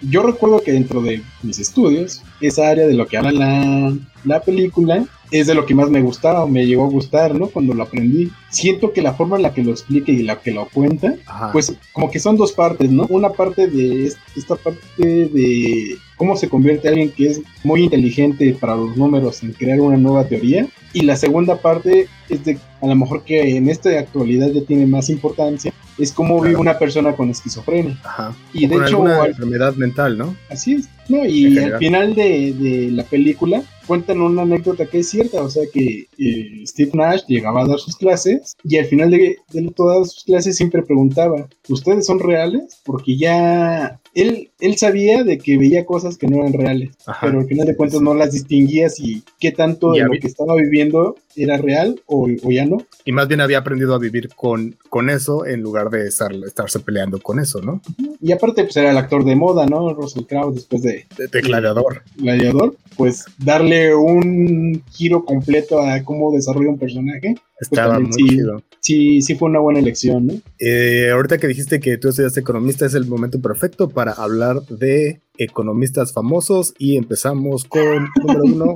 yo 0.01 0.23
recuerdo 0.23 0.61
que 0.61 0.71
dentro 0.71 1.01
de 1.01 1.21
mis 1.43 1.59
estudios, 1.59 2.21
esa 2.39 2.69
área 2.69 2.87
de 2.87 2.93
lo 2.93 3.07
que 3.07 3.17
habla 3.17 3.31
la, 3.31 3.93
la 4.23 4.41
película 4.41 5.05
es 5.31 5.47
de 5.47 5.55
lo 5.55 5.65
que 5.65 5.73
más 5.73 5.89
me 5.89 6.01
gustaba 6.01 6.43
o 6.43 6.47
me 6.47 6.65
llegó 6.65 6.83
a 6.83 6.89
gustar, 6.89 7.33
¿no? 7.33 7.47
Cuando 7.47 7.73
lo 7.73 7.83
aprendí. 7.83 8.29
Siento 8.49 8.91
que 8.91 9.01
la 9.01 9.13
forma 9.13 9.37
en 9.37 9.43
la 9.43 9.53
que 9.53 9.63
lo 9.63 9.71
explica 9.71 10.11
y 10.11 10.23
la 10.23 10.41
que 10.41 10.51
lo 10.51 10.67
cuenta, 10.67 11.15
pues 11.53 11.73
como 11.93 12.11
que 12.11 12.19
son 12.19 12.35
dos 12.35 12.51
partes, 12.51 12.91
¿no? 12.91 13.07
Una 13.09 13.29
parte 13.29 13.67
de 13.67 14.11
esta 14.35 14.55
parte 14.55 14.83
de 14.97 15.97
cómo 16.17 16.35
se 16.35 16.49
convierte 16.49 16.89
alguien 16.89 17.11
que 17.11 17.27
es 17.27 17.41
muy 17.63 17.83
inteligente 17.83 18.55
para 18.59 18.75
los 18.75 18.97
números 18.97 19.41
en 19.41 19.53
crear 19.53 19.79
una 19.79 19.97
nueva 19.97 20.27
teoría. 20.27 20.67
Y 20.93 21.01
la 21.01 21.15
segunda 21.15 21.57
parte 21.57 22.07
es 22.29 22.43
de, 22.43 22.57
a 22.81 22.87
lo 22.87 22.95
mejor 22.95 23.23
que 23.23 23.55
en 23.55 23.69
esta 23.69 23.89
actualidad 23.97 24.49
ya 24.49 24.61
tiene 24.63 24.85
más 24.85 25.09
importancia, 25.09 25.73
es 25.97 26.11
cómo 26.11 26.41
vive 26.41 26.57
una 26.57 26.77
persona 26.77 27.13
con 27.13 27.29
esquizofrenia. 27.29 27.97
Ajá. 28.03 28.35
Y 28.53 28.67
de 28.67 28.75
hecho, 28.75 28.97
alguna 28.97 29.25
enfermedad 29.25 29.75
mental, 29.75 30.17
¿no? 30.17 30.35
Así 30.49 30.73
es. 30.73 30.89
No, 31.09 31.25
y 31.25 31.57
al 31.57 31.77
final 31.77 32.15
de, 32.15 32.53
de 32.53 32.91
la 32.91 33.03
película 33.03 33.63
cuentan 33.91 34.21
una 34.21 34.43
anécdota 34.43 34.85
que 34.85 34.99
es 34.99 35.09
cierta, 35.09 35.41
o 35.41 35.49
sea 35.49 35.63
que 35.73 36.07
eh, 36.17 36.63
Steve 36.65 36.91
Nash 36.93 37.23
llegaba 37.27 37.63
a 37.63 37.67
dar 37.67 37.77
sus 37.77 37.97
clases 37.97 38.55
y 38.63 38.77
al 38.77 38.85
final 38.85 39.11
de, 39.11 39.37
de, 39.51 39.71
todas 39.75 40.11
sus 40.11 40.23
clases 40.23 40.55
siempre 40.55 40.81
preguntaba, 40.83 41.49
¿ustedes 41.67 42.05
son 42.05 42.19
reales? 42.19 42.79
Porque 42.85 43.17
ya 43.17 43.99
él, 44.13 44.51
él 44.59 44.77
sabía 44.77 45.23
de 45.23 45.37
que 45.37 45.57
veía 45.57 45.85
cosas 45.85 46.17
que 46.17 46.27
no 46.27 46.37
eran 46.37 46.53
reales, 46.53 46.91
pero 47.21 47.39
al 47.39 47.47
final 47.47 47.67
de 47.67 47.75
cuentas 47.75 48.01
no 48.01 48.13
las 48.13 48.31
distinguía 48.31 48.89
si 48.89 49.23
qué 49.39 49.51
tanto 49.51 49.91
de 49.93 50.03
lo 50.03 50.11
que 50.11 50.27
estaba 50.27 50.55
viviendo 50.55 51.15
era 51.35 51.57
real 51.57 52.01
o, 52.05 52.27
o, 52.43 52.51
ya 52.51 52.65
no. 52.65 52.77
Y 53.05 53.11
más 53.13 53.27
bien 53.27 53.41
había 53.41 53.59
aprendido 53.59 53.95
a 53.95 53.99
vivir 53.99 54.29
con, 54.35 54.75
con 54.89 55.09
eso 55.09 55.45
en 55.45 55.61
lugar 55.61 55.89
de 55.89 56.07
estar, 56.07 56.33
estarse 56.45 56.79
peleando 56.79 57.19
con 57.19 57.39
eso, 57.39 57.61
¿no? 57.61 57.81
Y 58.21 58.31
aparte, 58.33 58.63
pues 58.63 58.75
era 58.77 58.91
el 58.91 58.97
actor 58.97 59.23
de 59.23 59.35
moda, 59.35 59.65
¿no? 59.65 59.93
Russell 59.93 60.25
Crowe 60.25 60.53
después 60.53 60.81
de... 60.83 60.90
De, 61.17 61.27
de 61.27 61.41
gladiador. 61.41 62.03
Gladiador, 62.17 62.75
pues 62.97 63.25
darle 63.37 63.95
un 63.95 64.83
giro 64.91 65.25
completo 65.25 65.79
a 65.81 66.03
cómo 66.03 66.31
desarrolla 66.31 66.69
un 66.69 66.79
personaje. 66.79 67.33
Pues 67.33 67.71
Estaba 67.71 67.99
muy 67.99 68.13
sí, 68.13 68.27
chido. 68.27 68.63
Sí, 68.79 69.21
sí 69.21 69.35
fue 69.35 69.49
una 69.49 69.59
buena 69.59 69.79
elección, 69.79 70.27
¿no? 70.27 70.33
Eh, 70.59 71.11
ahorita 71.11 71.37
que 71.37 71.47
dijiste 71.47 71.79
que 71.79 71.97
tú 71.97 72.09
estudiaste 72.09 72.39
economista, 72.39 72.85
es 72.85 72.95
el 72.95 73.05
momento 73.05 73.39
perfecto 73.39 73.89
para 73.89 74.11
hablar 74.13 74.63
de 74.63 75.21
economistas 75.37 76.13
famosos 76.13 76.73
y 76.77 76.97
empezamos 76.97 77.63
con 77.65 78.07
número 78.25 78.43
uno, 78.43 78.73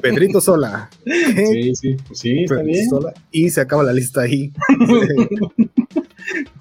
Pedrito 0.00 0.40
Sola. 0.40 0.90
Sí, 1.04 1.74
sí, 1.74 1.96
pues 2.06 2.18
sí, 2.18 2.44
está 2.44 2.62
bien. 2.62 2.88
Sola, 2.88 3.14
y 3.30 3.50
se 3.50 3.60
acaba 3.62 3.82
la 3.82 3.92
lista 3.92 4.22
ahí. 4.22 4.52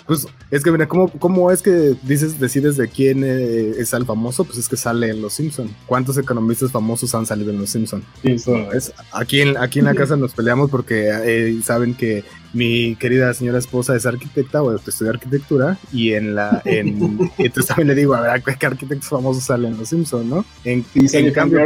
Pues 0.06 0.28
es 0.52 0.64
que 0.64 0.72
mira, 0.72 0.88
¿cómo, 0.88 1.10
¿cómo, 1.10 1.52
es 1.52 1.62
que 1.62 1.96
dices, 2.04 2.40
decides 2.40 2.78
de 2.78 2.88
quién 2.88 3.24
eh, 3.24 3.72
es 3.78 3.92
el 3.94 4.06
famoso? 4.06 4.44
Pues 4.44 4.60
es 4.60 4.70
que 4.70 4.78
sale 4.78 5.10
en 5.10 5.22
Los 5.22 5.34
Simpson. 5.34 5.70
¿Cuántos 5.88 6.18
economistas 6.18 6.72
famosos 6.72 7.16
han 7.16 7.26
salido 7.26 7.52
en 7.52 7.60
Los 7.60 7.72
Simpson? 7.72 8.04
Sí, 8.22 8.36
es, 8.74 8.94
aquí, 9.12 9.42
en, 9.42 9.58
aquí 9.58 9.80
en 9.80 9.86
la 9.86 9.96
casa 9.96 10.16
nos 10.16 10.34
peleamos 10.34 10.70
porque 10.70 11.10
eh, 11.12 11.60
saben 11.64 11.96
que 11.96 12.24
mi 12.56 12.96
querida 12.96 13.34
señora 13.34 13.58
esposa 13.58 13.96
es 13.96 14.06
arquitecta 14.06 14.64
o 14.64 14.74
estudia 14.74 15.12
arquitectura 15.12 15.78
y 15.92 16.14
en 16.14 16.36
la 16.36 16.62
en, 16.64 17.30
entonces 17.38 17.68
también 17.68 17.90
le 17.90 17.96
digo 17.96 18.16
a 18.16 18.22
ver 18.22 18.42
qué 18.58 18.66
arquitectos 18.66 19.10
famosos 19.10 19.44
salen 19.44 19.74
en 19.74 19.78
los 19.78 19.90
Simpsons 19.90 20.26
no 20.26 20.46
en, 20.64 20.86
en 20.96 21.34
cambio 21.34 21.60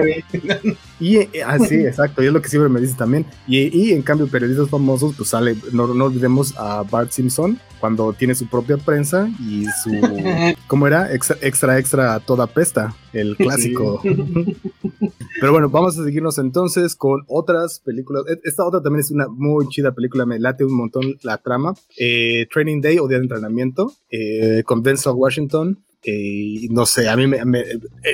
y 0.99 1.17
así 1.17 1.75
ah, 1.75 1.87
exacto 1.87 2.23
y 2.23 2.27
es 2.27 2.33
lo 2.33 2.41
que 2.41 2.49
siempre 2.49 2.69
me 2.69 2.81
dice 2.81 2.95
también 2.95 3.23
y, 3.47 3.59
y 3.59 3.93
en 3.93 4.01
cambio 4.01 4.27
periodistas 4.27 4.69
famosos 4.69 5.13
pues 5.15 5.29
sale 5.29 5.55
no, 5.71 5.93
no 5.93 6.05
olvidemos 6.05 6.55
a 6.57 6.81
Bart 6.81 7.11
Simpson 7.11 7.59
cuando 7.79 8.13
tiene 8.13 8.35
su 8.35 8.47
propia 8.47 8.77
prensa 8.77 9.29
y 9.39 9.65
su 9.83 9.91
cómo 10.67 10.87
era 10.87 11.13
extra 11.13 11.37
extra, 11.41 11.79
extra 11.79 12.19
toda 12.19 12.47
pesta 12.47 12.95
el 13.13 13.35
clásico 13.35 14.01
pero 15.39 15.51
bueno 15.51 15.69
vamos 15.69 15.97
a 15.97 16.03
seguirnos 16.03 16.37
entonces 16.37 16.95
con 16.95 17.23
otras 17.27 17.79
películas 17.79 18.23
e, 18.27 18.39
esta 18.43 18.65
otra 18.65 18.81
también 18.81 19.01
es 19.01 19.11
una 19.11 19.27
muy 19.27 19.67
chida 19.69 19.93
película 19.93 20.25
me 20.25 20.39
late 20.39 20.63
un 20.65 20.73
montón 20.73 21.17
la 21.23 21.37
trama. 21.37 21.73
Eh, 21.97 22.47
Training 22.51 22.81
Day 22.81 22.99
o 22.99 23.07
Día 23.07 23.17
de 23.17 23.23
Entrenamiento 23.23 23.93
eh, 24.09 24.63
con 24.65 24.83
Denzel 24.83 25.13
Washington. 25.15 25.79
Eh, 26.03 26.67
no 26.69 26.85
sé, 26.85 27.09
a 27.09 27.17
mí 27.17 27.27
me, 27.27 27.39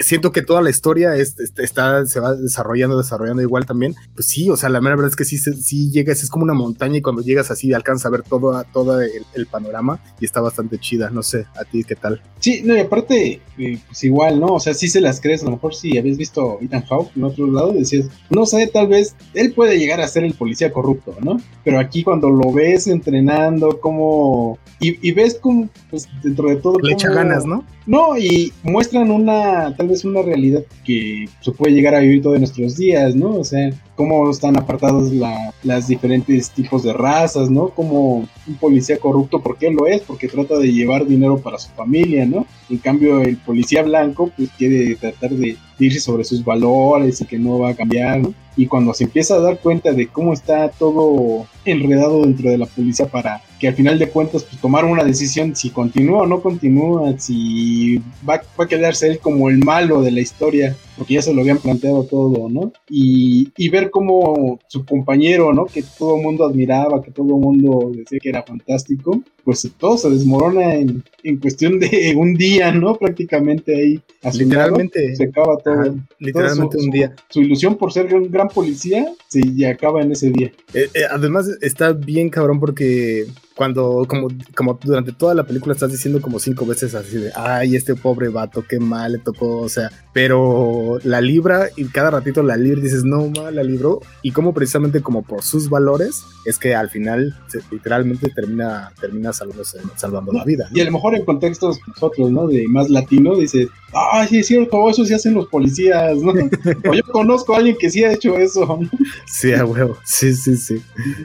siento 0.01 0.31
que 0.31 0.41
toda 0.41 0.61
la 0.63 0.71
historia 0.71 1.15
está, 1.15 2.05
se 2.07 2.19
va 2.19 2.33
desarrollando, 2.33 2.97
desarrollando 2.97 3.43
igual 3.43 3.65
también. 3.65 3.95
Pues 4.15 4.27
sí, 4.27 4.49
o 4.49 4.57
sea, 4.57 4.69
la 4.69 4.79
verdad 4.79 5.07
es 5.07 5.15
que 5.15 5.25
sí, 5.25 5.37
sí 5.37 5.91
llegas, 5.91 6.23
es 6.23 6.29
como 6.29 6.43
una 6.43 6.53
montaña 6.53 6.97
y 6.97 7.01
cuando 7.01 7.21
llegas 7.21 7.51
así 7.51 7.73
alcanza 7.73 8.07
a 8.07 8.11
ver 8.11 8.23
todo, 8.23 8.63
todo 8.73 9.01
el, 9.01 9.45
panorama 9.51 9.99
y 10.19 10.25
está 10.25 10.41
bastante 10.41 10.79
chida. 10.79 11.11
No 11.11 11.21
sé, 11.21 11.45
a 11.55 11.63
ti 11.63 11.83
qué 11.83 11.95
tal. 11.95 12.21
Sí, 12.39 12.61
no, 12.63 12.75
y 12.75 12.79
aparte, 12.79 13.41
pues 13.55 14.03
igual, 14.03 14.39
¿no? 14.39 14.47
O 14.47 14.59
sea, 14.59 14.73
sí 14.73 14.87
se 14.87 15.01
las 15.01 15.21
crees, 15.21 15.43
a 15.43 15.45
lo 15.45 15.51
mejor 15.51 15.75
si 15.75 15.97
habéis 15.97 16.17
visto 16.17 16.57
Ethan 16.61 16.83
Hawke 16.85 17.11
en 17.15 17.23
otro 17.23 17.47
lado, 17.47 17.73
decías, 17.73 18.07
no 18.29 18.45
sé, 18.45 18.67
tal 18.67 18.87
vez 18.87 19.15
él 19.33 19.53
puede 19.53 19.77
llegar 19.77 20.01
a 20.01 20.07
ser 20.07 20.23
el 20.23 20.33
policía 20.33 20.73
corrupto, 20.73 21.15
¿no? 21.21 21.39
Pero 21.63 21.79
aquí 21.79 22.03
cuando 22.03 22.29
lo 22.29 22.51
ves 22.51 22.87
entrenando, 22.87 23.79
como... 23.79 24.57
Y, 24.79 25.11
ves 25.13 25.35
como, 25.35 25.69
pues 25.89 26.07
dentro 26.21 26.49
de 26.49 26.57
todo... 26.57 26.77
Le 26.79 26.93
echa 26.93 27.09
ganas, 27.09 27.45
¿no? 27.45 27.63
No, 27.85 28.17
y 28.17 28.51
muestran 28.63 29.11
una, 29.11 29.75
tal 29.75 29.87
vez 29.89 30.03
una 30.05 30.23
realidad 30.23 30.63
que 30.83 31.29
se 31.39 31.51
puede 31.51 31.73
llegar 31.73 31.93
a 31.93 31.99
vivir 31.99 32.23
todos 32.23 32.39
nuestros 32.39 32.77
días, 32.77 33.15
¿no? 33.15 33.35
O 33.35 33.43
sea, 33.43 33.69
cómo 33.95 34.29
están 34.29 34.57
apartados 34.57 35.11
la, 35.11 35.53
las 35.63 35.87
diferentes 35.87 36.49
tipos 36.49 36.83
de 36.83 36.93
razas, 36.93 37.49
¿no? 37.51 37.69
Como 37.69 38.27
un 38.47 38.55
policía 38.59 38.97
corrupto, 38.97 39.41
¿por 39.41 39.57
qué 39.57 39.69
lo 39.69 39.85
es? 39.85 40.01
Porque 40.01 40.27
trata 40.27 40.57
de 40.57 40.73
llevar 40.73 41.05
dinero 41.05 41.37
para 41.37 41.59
su 41.59 41.69
familia, 41.71 42.25
¿no? 42.25 42.47
En 42.69 42.77
cambio, 42.77 43.21
el 43.21 43.37
policía 43.37 43.83
blanco, 43.83 44.31
pues 44.35 44.49
quiere 44.57 44.95
tratar 44.95 45.31
de 45.31 45.57
irse 45.77 45.99
sobre 45.99 46.23
sus 46.23 46.43
valores 46.43 47.21
y 47.21 47.25
que 47.25 47.37
no 47.37 47.59
va 47.59 47.69
a 47.69 47.75
cambiar. 47.75 48.21
Y 48.57 48.67
cuando 48.67 48.93
se 48.93 49.03
empieza 49.03 49.35
a 49.35 49.39
dar 49.39 49.59
cuenta 49.59 49.91
de 49.91 50.07
cómo 50.07 50.33
está 50.33 50.69
todo 50.69 51.45
enredado 51.65 52.21
dentro 52.21 52.49
de 52.49 52.57
la 52.57 52.65
policía 52.65 53.05
para 53.07 53.41
que 53.59 53.67
al 53.67 53.75
final 53.75 53.99
de 53.99 54.09
cuentas 54.09 54.43
pues, 54.43 54.61
tomar 54.61 54.85
una 54.85 55.03
decisión 55.03 55.55
si 55.55 55.69
continúa 55.69 56.23
o 56.23 56.27
no 56.27 56.41
continúa, 56.41 57.13
si 57.17 57.97
va, 58.27 58.41
va, 58.59 58.65
a 58.65 58.67
quedarse 58.67 59.07
él 59.07 59.19
como 59.19 59.49
el 59.49 59.59
malo 59.59 60.01
de 60.01 60.11
la 60.11 60.21
historia, 60.21 60.75
porque 60.97 61.15
ya 61.15 61.21
se 61.21 61.33
lo 61.33 61.41
habían 61.41 61.57
planteado 61.57 62.03
todo, 62.03 62.49
¿no? 62.49 62.71
Y, 62.89 63.51
y 63.57 63.69
ver 63.69 63.89
cómo 63.89 64.59
su 64.67 64.85
compañero, 64.85 65.53
¿no? 65.53 65.65
Que 65.65 65.83
todo 65.97 66.17
el 66.17 66.23
mundo 66.23 66.45
admiraba, 66.45 67.01
que 67.01 67.11
todo 67.11 67.35
el 67.35 67.41
mundo 67.41 67.91
decía 67.93 68.19
que 68.21 68.29
era 68.29 68.43
fantástico, 68.43 69.21
pues 69.43 69.69
todo 69.77 69.97
se 69.97 70.09
desmorona 70.09 70.73
en, 70.73 71.03
en 71.23 71.37
cuestión 71.37 71.79
de 71.79 72.15
un 72.17 72.33
día, 72.33 72.71
¿no? 72.71 72.95
Prácticamente 72.95 73.75
ahí. 73.75 74.01
Literalmente. 74.33 75.15
se 75.15 75.25
acaba 75.25 75.57
todo. 75.57 75.95
literalmente 76.19 76.77
un 76.77 76.89
día. 76.89 77.15
Su, 77.29 77.41
ilusión 77.41 77.77
por 77.77 77.93
ser 77.93 78.13
un 78.13 78.31
gran 78.31 78.47
policía 78.47 79.07
se 79.27 79.67
acaba 79.67 80.01
en 80.01 80.11
ese 80.11 80.31
día. 80.31 80.51
Eh, 80.73 80.89
eh, 80.93 81.01
además 81.09 81.47
está 81.61 81.93
bien 81.93 82.29
cabrón 82.29 82.59
porque 82.59 83.25
cuando, 83.55 84.05
como, 84.07 84.27
como 84.55 84.79
durante 84.83 85.13
toda 85.13 85.33
la 85.33 85.45
película 85.45 85.73
estás 85.73 85.91
diciendo 85.91 86.21
como 86.21 86.39
cinco 86.39 86.65
veces 86.65 86.93
así 86.93 87.17
de, 87.17 87.31
ay, 87.35 87.75
este 87.75 87.95
pobre 87.95 88.29
vato, 88.29 88.65
qué 88.67 88.79
mal 88.79 89.13
le 89.13 89.19
tocó, 89.19 89.59
o 89.59 89.69
sea, 89.69 89.89
pero 90.11 90.84
la 91.03 91.21
libra 91.21 91.69
y 91.75 91.85
cada 91.85 92.11
ratito 92.11 92.41
la 92.43 92.57
libra 92.57 92.81
dices, 92.81 93.03
no, 93.03 93.29
mal, 93.29 93.55
la 93.55 93.63
libró, 93.63 94.01
y 94.21 94.31
como 94.31 94.53
precisamente 94.53 95.01
como 95.01 95.21
por 95.21 95.43
sus 95.43 95.69
valores, 95.69 96.23
es 96.45 96.57
que 96.57 96.75
al 96.75 96.89
final 96.89 97.35
literalmente 97.71 98.29
termina, 98.29 98.91
termina 98.99 99.33
salvándose, 99.33 99.79
salvando 99.95 100.31
la 100.31 100.43
vida. 100.43 100.67
Y 100.73 100.81
a 100.81 100.85
lo 100.85 100.91
mejor 100.91 101.15
en 101.15 101.25
contextos 101.25 101.79
nosotros, 101.87 102.31
¿no? 102.31 102.47
De 102.47 102.67
más 102.67 102.89
latino, 102.89 103.35
dices, 103.35 103.67
ay, 103.93 104.27
sí 104.27 104.39
es 104.39 104.47
cierto, 104.47 104.89
eso 104.89 105.05
sí 105.05 105.13
hacen 105.13 105.33
los 105.33 105.47
policías, 105.47 106.17
¿no? 106.17 106.31
o 106.89 106.93
yo 106.93 107.03
conozco 107.11 107.53
a 107.53 107.57
alguien 107.57 107.75
que 107.79 107.89
sí 107.89 108.03
ha 108.03 108.11
hecho 108.11 108.37
eso. 108.37 108.79
sí, 109.27 109.53
a 109.53 109.65
huevo, 109.65 109.97
sí, 110.03 110.33
sí, 110.33 110.57
sí. 110.57 110.81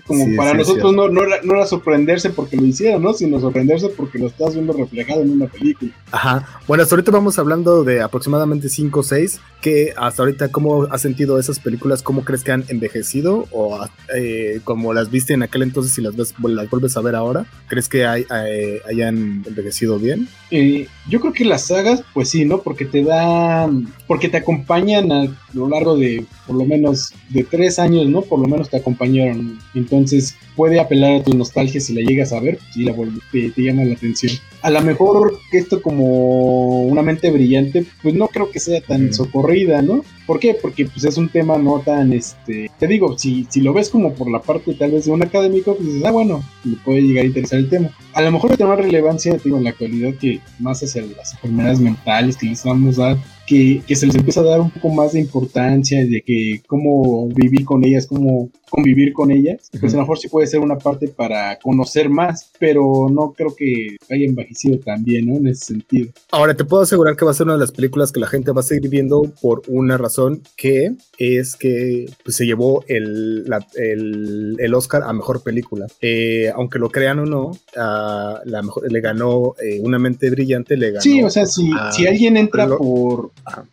Como 0.07 0.37
para 0.37 0.55
nosotros 0.55 0.93
no, 0.95 1.09
no, 1.09 1.23
era, 1.23 1.43
no 1.43 1.55
era 1.55 1.67
sorprender 1.67 2.11
porque 2.35 2.57
lo 2.57 2.67
hicieron, 2.67 3.03
¿no? 3.03 3.13
Sino 3.13 3.41
sorprenderse 3.41 3.89
porque 3.89 4.19
lo 4.19 4.27
estás 4.27 4.55
viendo 4.55 4.73
reflejado 4.73 5.23
en 5.23 5.31
una 5.31 5.47
película. 5.47 5.93
Ajá. 6.11 6.47
Bueno, 6.67 6.83
hasta 6.83 6.95
ahorita 6.97 7.13
vamos 7.13 7.39
hablando 7.39 7.85
de 7.85 8.01
aproximadamente 8.01 8.69
5 8.69 9.01
o 9.01 9.03
6, 9.03 9.41
que 9.61 9.93
hasta 9.97 10.23
ahorita, 10.23 10.49
¿cómo 10.49 10.85
has 10.85 11.03
sentido 11.03 11.39
esas 11.39 11.59
películas? 11.59 12.03
¿Cómo 12.03 12.25
crees 12.25 12.43
que 12.45 12.53
han 12.53 12.65
envejecido? 12.69 13.47
¿O 13.51 13.79
eh, 14.15 14.61
como 14.65 14.93
las 14.93 15.11
viste 15.11 15.35
en 15.35 15.43
aquel 15.43 15.63
entonces 15.63 15.97
y 15.99 16.03
las, 16.03 16.17
ves, 16.17 16.35
las 16.43 16.71
vuelves 16.71 16.97
a 16.97 17.01
ver 17.01 17.15
ahora? 17.15 17.47
¿Crees 17.69 17.89
que 17.89 18.07
hay, 18.07 18.25
eh, 18.47 18.81
hayan 18.89 19.45
envejecido 19.47 19.99
bien? 19.99 20.29
Eh, 20.51 20.87
yo 21.09 21.21
creo 21.21 21.33
que 21.33 21.45
las 21.45 21.67
sagas, 21.67 22.03
pues 22.15 22.31
sí, 22.31 22.45
¿no? 22.45 22.63
Porque 22.63 22.85
te 22.85 23.05
dan, 23.05 23.93
porque 24.07 24.29
te 24.29 24.39
acompañan 24.39 25.13
a 25.13 25.29
lo 25.53 25.69
largo 25.69 25.97
de 25.97 26.25
por 26.47 26.57
lo 26.57 26.65
menos 26.65 27.13
de 27.29 27.45
tres 27.45 27.79
años, 27.79 28.07
¿no? 28.07 28.23
Por 28.23 28.41
lo 28.41 28.49
menos 28.49 28.71
te 28.71 28.79
acompañaron. 28.79 29.59
Entonces 29.75 30.37
puede 30.57 30.81
apelar 30.81 31.21
a 31.21 31.23
tu 31.23 31.37
nostalgia 31.37 31.81
si 31.81 31.95
la 31.95 32.03
llegas 32.03 32.33
a 32.33 32.41
ver, 32.41 32.59
si 32.73 32.85
la 32.85 32.95
te, 33.33 33.51
te 33.51 33.63
llama 33.63 33.85
la 33.85 33.95
atención. 33.95 34.33
A 34.63 34.71
lo 34.71 34.81
mejor 34.83 35.39
que 35.51 35.59
esto 35.59 35.81
como 35.81 36.83
una 36.83 37.03
mente 37.03 37.31
brillante, 37.31 37.87
pues 38.03 38.15
no 38.15 38.29
creo 38.29 38.51
que 38.51 38.61
sea 38.61 38.81
tan 38.81 39.13
socorrida, 39.51 39.83
¿no? 39.83 40.05
¿Por 40.27 40.39
qué? 40.39 40.55
Porque 40.55 40.87
pues 40.87 41.05
es 41.05 41.17
un 41.17 41.29
tema 41.29 41.59
no 41.59 41.81
tan, 41.81 42.13
este, 42.13 42.71
te 42.79 42.87
digo, 42.87 43.19
si, 43.19 43.47
si 43.51 43.61
lo 43.61 43.73
ves 43.73 43.89
como 43.89 44.15
por 44.15 44.31
la 44.31 44.41
parte 44.41 44.75
tal 44.75 44.93
vez 44.93 45.07
de 45.07 45.11
un 45.11 45.23
académico, 45.23 45.75
pues 45.75 45.89
dices, 45.89 46.05
ah, 46.05 46.13
bueno, 46.13 46.43
le 46.65 46.77
puede 46.77 47.03
llegar 47.03 47.25
a 47.25 47.29
interesar 47.29 47.59
el 47.59 47.69
tema. 47.69 47.91
A 48.13 48.23
lo 48.23 48.31
mejor 48.31 48.57
tiene 48.57 48.71
más 48.71 48.81
relevancia, 48.81 49.37
digo, 49.43 49.59
en 49.59 49.65
la 49.65 49.71
actualidad 49.71 50.15
que 50.21 50.41
más 50.61 50.83
hacia 50.83 51.03
las 51.03 51.33
enfermedades 51.35 51.81
mentales 51.81 52.37
que 52.37 52.47
les 52.47 52.63
vamos 52.63 52.99
a 52.99 53.09
dar, 53.09 53.17
que, 53.47 53.83
que, 53.87 53.97
se 53.97 54.07
les 54.07 54.15
empieza 54.15 54.41
a 54.41 54.45
dar 54.45 54.61
un 54.61 54.71
poco 54.71 54.91
más 54.91 55.13
de 55.13 55.21
importancia, 55.21 55.99
de 55.99 56.23
que 56.25 56.63
cómo 56.69 57.29
vivir 57.29 57.65
con 57.65 57.85
ellas, 57.85 58.07
cómo 58.07 58.51
convivir 58.71 59.13
con 59.13 59.31
ellas, 59.31 59.71
pues 59.79 59.93
a 59.93 59.97
lo 59.97 60.03
mejor 60.03 60.19
sí 60.19 60.29
puede 60.29 60.47
ser 60.47 60.61
una 60.61 60.79
parte 60.79 61.09
para 61.09 61.59
conocer 61.59 62.09
más, 62.09 62.51
pero 62.59 63.09
no 63.11 63.33
creo 63.33 63.55
que 63.55 63.97
haya 64.09 64.25
envejecido 64.25 64.79
tan 64.79 65.05
bien, 65.05 65.27
¿no? 65.27 65.37
En 65.37 65.49
ese 65.49 65.67
sentido. 65.67 66.11
Ahora, 66.31 66.55
te 66.55 66.65
puedo 66.65 66.83
asegurar 66.83 67.17
que 67.17 67.25
va 67.25 67.33
a 67.33 67.35
ser 67.35 67.47
una 67.47 67.55
de 67.55 67.61
las 67.61 67.73
películas 67.73 68.13
que 68.13 68.21
la 68.21 68.29
gente 68.29 68.53
va 68.53 68.61
a 68.61 68.65
seguir 68.65 68.89
viendo 68.89 69.23
por 69.43 69.63
una 69.69 69.99
razón 69.99 70.43
que 70.57 70.93
es 71.19 71.57
que 71.57 72.07
pues, 72.25 72.37
se 72.37 72.47
llevó 72.47 72.85
el, 72.89 73.45
el, 73.77 74.75
Oscar 74.75 75.03
a 75.03 75.13
Mejor 75.13 75.43
Película. 75.43 75.87
Eh, 76.01 76.51
aunque 76.55 76.79
lo 76.79 76.91
crean 76.91 77.19
o 77.19 77.27
no, 77.27 77.51
la 77.75 78.63
mejor, 78.63 78.91
le 78.91 79.01
ganó 79.01 79.55
eh, 79.63 79.81
Una 79.83 79.99
Mente 79.99 80.31
Brillante, 80.31 80.77
le 80.77 80.93
ganó... 80.93 81.01
Sí, 81.03 81.23
o 81.23 81.29
sea, 81.29 81.45
si, 81.47 81.71
si 81.93 82.07
alguien 82.07 82.37
entra 82.37 82.69
por... 82.69 83.33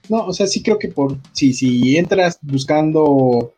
No, 0.10 0.26
o 0.26 0.34
sea, 0.34 0.48
sí 0.48 0.64
creo 0.64 0.80
que 0.80 0.88
por... 0.88 1.18
Si, 1.34 1.54
si 1.54 1.98
entras 1.98 2.40
buscando 2.42 3.54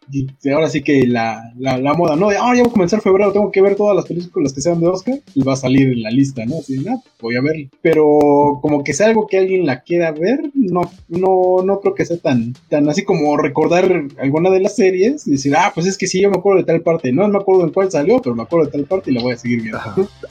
ahora 0.52 0.69
sí 0.69 0.82
que 0.82 1.06
la, 1.08 1.29
la, 1.58 1.94
moda, 1.94 2.15
¿no? 2.15 2.30
De, 2.30 2.38
ah, 2.38 2.54
ya 2.56 2.62
voy 2.63 2.70
a 2.70 2.72
comenzar 2.72 3.02
febrero, 3.02 3.32
tengo 3.32 3.52
que 3.52 3.62
ver 3.62 3.76
todas 3.76 3.96
las 3.96 4.06
películas 4.06 4.54
que 4.54 4.62
sean 4.62 4.80
de 4.80 4.88
Oscar 4.88 5.20
y 5.34 5.44
va 5.44 5.54
a 5.54 5.58
salir 5.58 5.94
en 5.94 6.04
la 6.04 6.12
lista, 6.12 6.46
¿no? 6.46 6.60
Así, 6.60 6.80
no, 6.80 7.04
voy 7.22 7.36
a 7.36 7.42
verla. 7.42 7.68
Pero 7.82 8.60
como 8.62 8.84
que 8.84 8.94
sea 8.94 9.08
algo 9.08 9.28
que 9.28 9.38
alguien 9.38 9.65
la 9.65 9.82
quiera 9.82 10.12
ver, 10.12 10.52
no, 10.54 10.82
no, 11.08 11.63
no 11.63 11.80
creo 11.80 11.96
que 11.96 12.06
sea 12.06 12.18
tan, 12.18 12.54
tan 12.70 12.88
así 12.89 13.04
como 13.04 13.38
recordar 13.38 14.08
alguna 14.20 14.50
de 14.50 14.62
las 14.62 14.76
series 14.76 15.28
y 15.28 15.32
decir, 15.32 15.56
ah, 15.56 15.72
pues 15.74 15.88
es 15.88 15.98
que 15.98 16.08
sí, 16.08 16.22
yo 16.22 16.30
me 16.30 16.38
acuerdo 16.38 16.60
de 16.60 16.65
tal 16.65 16.82
parte, 16.82 17.12
no 17.12 17.28
me 17.28 17.38
acuerdo 17.38 17.63
en 17.63 17.72
cuál 17.72 17.92
salió, 17.92 18.22
pero 18.22 18.36
me 18.36 18.44
acuerdo 18.44 18.65
de 18.65 18.72
tal 18.72 18.86
parte 18.86 19.12
y 19.12 19.13
la 19.13 19.22
voy 19.22 19.34
a 19.34 19.38
seguir 19.38 19.62
viendo. 19.62 19.80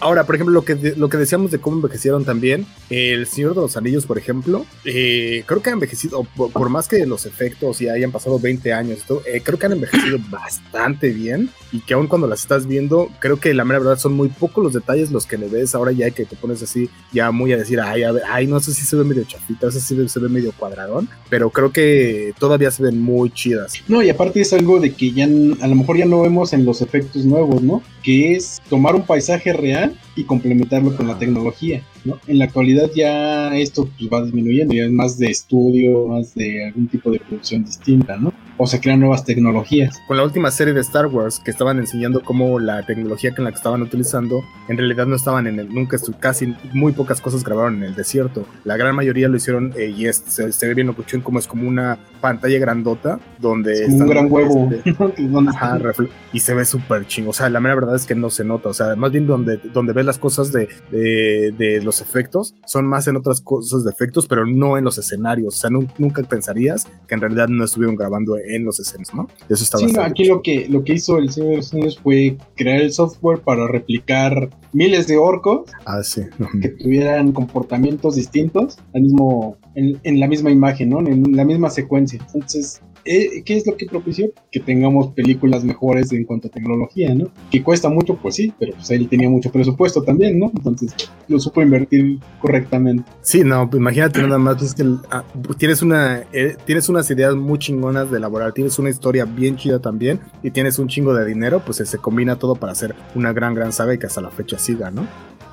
Ahora, 0.01 0.25
por 0.25 0.35
ejemplo, 0.35 0.55
lo 0.55 0.65
que, 0.65 0.75
lo 0.97 1.09
que 1.09 1.17
decíamos 1.17 1.51
de 1.51 1.59
cómo 1.59 1.77
envejecieron 1.77 2.25
también, 2.25 2.67
El 2.91 3.27
Señor 3.27 3.55
de 3.55 3.63
los 3.63 3.77
Anillos, 3.77 4.07
por 4.07 4.19
ejemplo, 4.19 4.65
eh, 4.85 5.45
creo 5.47 5.63
que 5.63 5.71
ha 5.71 5.73
envejecido, 5.73 6.25
por, 6.37 6.69
más 6.69 6.89
que 6.89 7.07
los 7.07 7.27
efectos 7.27 7.81
y 7.81 7.89
hayan 7.89 8.13
pasado 8.13 8.39
20 8.39 8.73
años, 8.73 9.05
eh, 9.27 9.41
creo 9.43 9.59
que 9.59 9.67
han 9.67 9.73
envejecido 9.73 10.19
bastante 10.31 10.88
bien 10.97 11.51
y 11.73 11.81
que 11.81 11.95
aún 11.95 12.07
cuando 12.07 12.27
las 12.27 12.41
estás 12.41 12.67
viendo, 12.67 13.11
creo 13.19 13.39
que 13.39 13.53
la 13.55 13.65
mera 13.65 13.81
verdad 13.81 13.99
son 13.99 14.15
muy 14.15 14.29
pocos 14.29 14.65
los 14.65 14.73
detalles 14.73 15.11
los 15.11 15.27
que 15.27 15.37
le 15.37 15.49
ves 15.49 15.75
ahora 15.75 15.93
ya 15.93 16.11
que 16.11 16.25
te 16.25 16.37
pones 16.37 16.63
así, 16.63 16.89
ya 17.13 17.31
muy 17.31 17.53
a 17.53 17.57
decir, 17.57 17.81
ay, 17.81 18.03
ay, 18.29 18.47
no 18.47 18.61
sé 18.61 18.73
si 18.73 18.85
se 18.85 18.97
ve 18.97 19.05
medio 19.05 19.25
chafita, 19.25 19.71
si 19.71 19.81
se 19.81 20.21
ve 20.21 20.29
medio 20.29 20.53
cuadradón, 20.53 21.09
pero 21.29 21.51
creo 21.51 21.73
que 21.73 22.33
todavía 22.39 22.71
se 22.71 22.83
ven 22.83 23.01
muy 23.01 23.31
chidas. 23.31 23.75
No, 23.89 24.03
y 24.03 24.11
aparte 24.11 24.41
es 24.41 24.53
algo 24.53 24.81
de 24.81 24.93
que 24.93 25.13
ya 25.13 25.25
a 25.25 25.67
lo 25.67 25.75
mejor 25.75 25.99
ya 25.99 26.07
no 26.07 26.23
vemos 26.23 26.53
en 26.53 26.65
los 26.65 26.81
efectos 26.81 27.25
nuevos, 27.25 27.63
¿no? 27.63 27.83
Que 28.03 28.35
es 28.35 28.61
tomar 28.69 28.95
un 28.95 29.05
paisaje 29.05 29.53
real 29.53 29.99
y 30.19 30.25
complementarlo 30.25 30.97
con 30.97 31.07
la 31.07 31.17
tecnología. 31.17 31.83
¿no? 32.05 32.19
En 32.27 32.39
la 32.39 32.47
actualidad 32.47 32.91
ya 32.95 33.57
esto 33.57 33.89
pues, 33.97 34.11
va 34.13 34.25
disminuyendo, 34.25 34.75
ya 34.75 34.85
es 34.85 34.91
más 34.91 35.17
de 35.17 35.31
estudio, 35.31 36.09
más 36.09 36.35
de 36.35 36.67
algún 36.67 36.89
tipo 36.89 37.11
de 37.13 37.21
producción 37.21 37.65
distinta, 37.65 38.17
¿no? 38.17 38.33
O 38.57 38.67
se 38.67 38.81
crean 38.81 38.99
nuevas 38.99 39.25
tecnologías. 39.25 39.97
Con 40.09 40.17
la 40.17 40.25
última 40.25 40.51
serie 40.51 40.75
de 40.75 40.81
Star 40.81 41.07
Wars 41.07 41.41
que 41.45 41.53
estaban 41.53 41.79
enseñando 41.79 42.23
cómo 42.25 42.59
la 42.59 42.85
tecnología 42.85 43.33
en 43.37 43.45
la 43.45 43.51
que 43.51 43.57
estaban 43.57 43.83
utilizando, 43.83 44.43
en 44.69 44.77
realidad 44.77 45.07
no 45.07 45.15
estaban 45.15 45.47
en 45.47 45.61
el, 45.61 45.73
nunca, 45.73 45.97
casi 46.19 46.53
muy 46.73 46.93
pocas 46.93 47.21
cosas 47.21 47.45
grabaron 47.45 47.77
en 47.77 47.85
el 47.85 47.95
desierto. 47.95 48.45
La 48.65 48.77
gran 48.77 48.97
mayoría 48.97 49.29
lo 49.29 49.37
hicieron 49.37 49.73
eh, 49.77 49.95
y 49.97 50.07
es, 50.07 50.25
se, 50.27 50.67
ve 50.67 50.75
bien 50.75 50.89
locuchón 50.89 51.21
como 51.21 51.39
es 51.39 51.47
como 51.47 51.69
una 51.69 51.99
pantalla 52.21 52.59
grandota 52.59 53.21
donde... 53.39 53.85
Es 53.85 53.93
un 53.93 54.09
gran 54.09 54.27
huevo. 54.29 54.69
Este, 54.73 54.93
y 56.33 56.41
se 56.41 56.55
ve 56.55 56.65
súper 56.65 57.07
chingo. 57.07 57.31
O 57.31 57.33
sea, 57.33 57.49
la 57.49 57.61
mera 57.61 57.77
verdad 57.77 57.95
es 57.95 58.07
que 58.07 58.17
no 58.17 58.29
se 58.29 58.45
nota. 58.45 58.71
O 58.71 58.75
sea, 58.75 58.97
más 58.97 59.13
bien 59.13 59.29
donde, 59.29 59.59
donde 59.73 59.93
ves 59.93 60.08
las 60.09 60.19
cosas 60.19 60.51
de, 60.53 60.69
de, 60.91 61.81
los 61.83 62.01
efectos 62.01 62.55
son 62.67 62.87
más 62.87 63.07
en 63.07 63.17
otras 63.17 63.41
cosas 63.41 63.85
de 63.85 63.91
efectos, 63.91 64.27
pero 64.27 64.47
no 64.47 64.77
en 64.77 64.85
los 64.85 64.99
escenarios. 64.99 65.55
O 65.55 65.59
sea, 65.59 65.71
nunca 65.71 66.23
pensarías 66.23 66.89
que 67.07 67.15
en 67.15 67.21
realidad 67.21 67.49
no 67.49 67.65
estuvieron 67.65 67.95
grabando 67.95 68.37
en 68.37 68.65
los 68.65 68.81
escenarios, 68.81 69.15
¿no? 69.15 69.29
Eso 69.49 69.63
está 69.63 69.79
sí, 69.79 69.93
aquí 70.01 70.25
lo 70.25 70.43
que, 70.43 70.69
lo 70.69 70.83
que 70.83 70.95
hizo 70.95 71.19
el 71.19 71.31
Señor 71.31 71.51
de 71.51 71.57
los 71.59 71.75
Años 71.75 71.99
fue 72.03 72.37
crear 72.57 72.81
el 72.81 72.93
software 72.93 73.41
para 73.41 73.69
replicar 73.69 74.51
miles 74.73 75.07
de 75.07 75.17
orcos 75.17 75.71
ah, 75.87 76.03
sí. 76.03 76.23
que 76.61 76.69
tuvieran 76.71 77.33
comportamientos 77.33 78.17
distintos 78.17 78.79
al 78.95 79.03
mismo, 79.03 79.57
en, 79.75 80.01
en 80.03 80.21
la 80.21 80.27
misma 80.27 80.51
imagen, 80.51 80.91
¿no? 80.91 81.01
En 81.01 81.37
la 81.37 81.45
misma 81.45 81.71
secuencia. 81.71 82.19
Entonces, 82.35 82.81
eh, 83.09 83.43
¿qué 83.45 83.57
es 83.57 83.67
lo 83.67 83.77
que 83.77 83.87
propició? 83.87 84.31
Que 84.53 84.61
tengamos 84.61 85.09
películas 85.15 85.65
mejores 85.65 86.13
en 86.13 86.25
cuanto 86.25 86.49
a 86.49 86.51
tecnología, 86.51 87.15
¿no? 87.15 87.31
Que 87.51 87.63
cuesta 87.63 87.89
mucho, 87.89 88.17
pues 88.17 88.35
sí, 88.35 88.53
pero 88.59 88.75
pues 88.75 88.91
él 88.91 89.09
tenía 89.09 89.31
mucho 89.31 89.51
presupuesto 89.51 90.03
también, 90.03 90.39
¿no? 90.39 90.53
Entonces 90.55 90.95
lo 91.27 91.41
supo 91.41 91.63
invertir 91.63 92.19
correctamente. 92.41 93.05
Sí, 93.23 93.43
no, 93.45 93.69
pues 93.69 93.81
imagínate 93.81 94.21
nada 94.23 94.39
más, 94.39 94.57
pues 94.57 94.75
que 94.75 94.85
ah, 95.11 95.25
tienes 95.57 95.81
una, 95.81 96.25
eh, 96.33 96.57
tienes 96.67 96.89
unas 96.89 97.11
ideas 97.11 97.35
muy 97.35 97.59
chingonas 97.59 98.11
de 98.11 98.19
elaborar, 98.19 98.53
tienes 98.53 98.79
una 98.79 98.91
historia 98.91 99.25
bien 99.25 99.57
chida 99.57 99.79
también 99.79 100.21
y 100.43 100.51
tienes 100.51 100.79
un 100.79 100.89
chingo 100.89 101.15
de 101.15 101.25
dinero, 101.25 101.63
pues 101.65 101.79
se 101.79 101.99
combina 101.99 102.37
todo 102.37 102.57
para 102.57 102.73
hacer 102.73 102.95
una 103.15 103.33
gran, 103.33 103.55
gran 103.55 103.73
saga 103.73 103.95
y 103.95 103.99
que 103.99 104.07
hasta 104.07 104.21
la 104.21 104.31
fecha 104.31 104.59
siga, 104.59 104.91
¿no? 104.91 105.07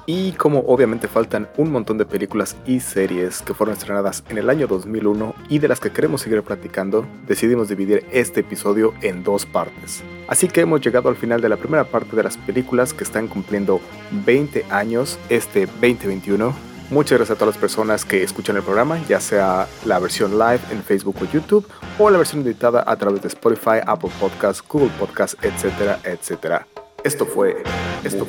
Y 0.07 0.33
como 0.33 0.59
obviamente 0.59 1.07
faltan 1.07 1.49
un 1.57 1.71
montón 1.71 1.97
de 1.97 2.05
películas 2.05 2.55
y 2.65 2.79
series 2.79 3.41
que 3.41 3.55
fueron 3.55 3.73
estrenadas 3.75 4.23
en 4.29 4.37
el 4.37 4.49
año 4.49 4.67
2001 4.67 5.33
y 5.49 5.59
de 5.59 5.67
las 5.67 5.79
que 5.79 5.91
queremos 5.91 6.21
seguir 6.21 6.43
platicando, 6.43 7.07
decidimos 7.27 7.69
dividir 7.69 8.05
este 8.11 8.41
episodio 8.41 8.93
en 9.01 9.23
dos 9.23 9.47
partes. 9.47 10.03
Así 10.27 10.47
que 10.47 10.61
hemos 10.61 10.81
llegado 10.81 11.09
al 11.09 11.15
final 11.15 11.41
de 11.41 11.49
la 11.49 11.57
primera 11.57 11.85
parte 11.85 12.15
de 12.15 12.23
las 12.23 12.37
películas 12.37 12.93
que 12.93 13.03
están 13.03 13.27
cumpliendo 13.27 13.81
20 14.25 14.65
años 14.69 15.17
este 15.29 15.65
2021. 15.65 16.53
Muchas 16.91 17.17
gracias 17.17 17.35
a 17.35 17.39
todas 17.39 17.55
las 17.55 17.61
personas 17.61 18.05
que 18.05 18.21
escuchan 18.21 18.57
el 18.57 18.61
programa, 18.61 18.99
ya 19.07 19.19
sea 19.19 19.67
la 19.85 19.97
versión 19.97 20.37
live 20.37 20.59
en 20.69 20.83
Facebook 20.83 21.15
o 21.19 21.25
YouTube 21.25 21.67
o 21.97 22.11
la 22.11 22.19
versión 22.19 22.43
editada 22.43 22.83
a 22.85 22.95
través 22.95 23.23
de 23.23 23.29
Spotify, 23.29 23.79
Apple 23.83 24.11
Podcasts, 24.19 24.63
Google 24.69 24.91
Podcasts, 24.99 25.35
etcétera, 25.41 25.99
etcétera. 26.03 26.67
Esto 27.05 27.27
fue 27.27 27.61
Esto 28.03 28.25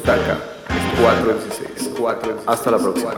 416. 1.01 1.93
Hasta 2.45 2.71
la 2.71 2.77
próxima. 2.79 3.15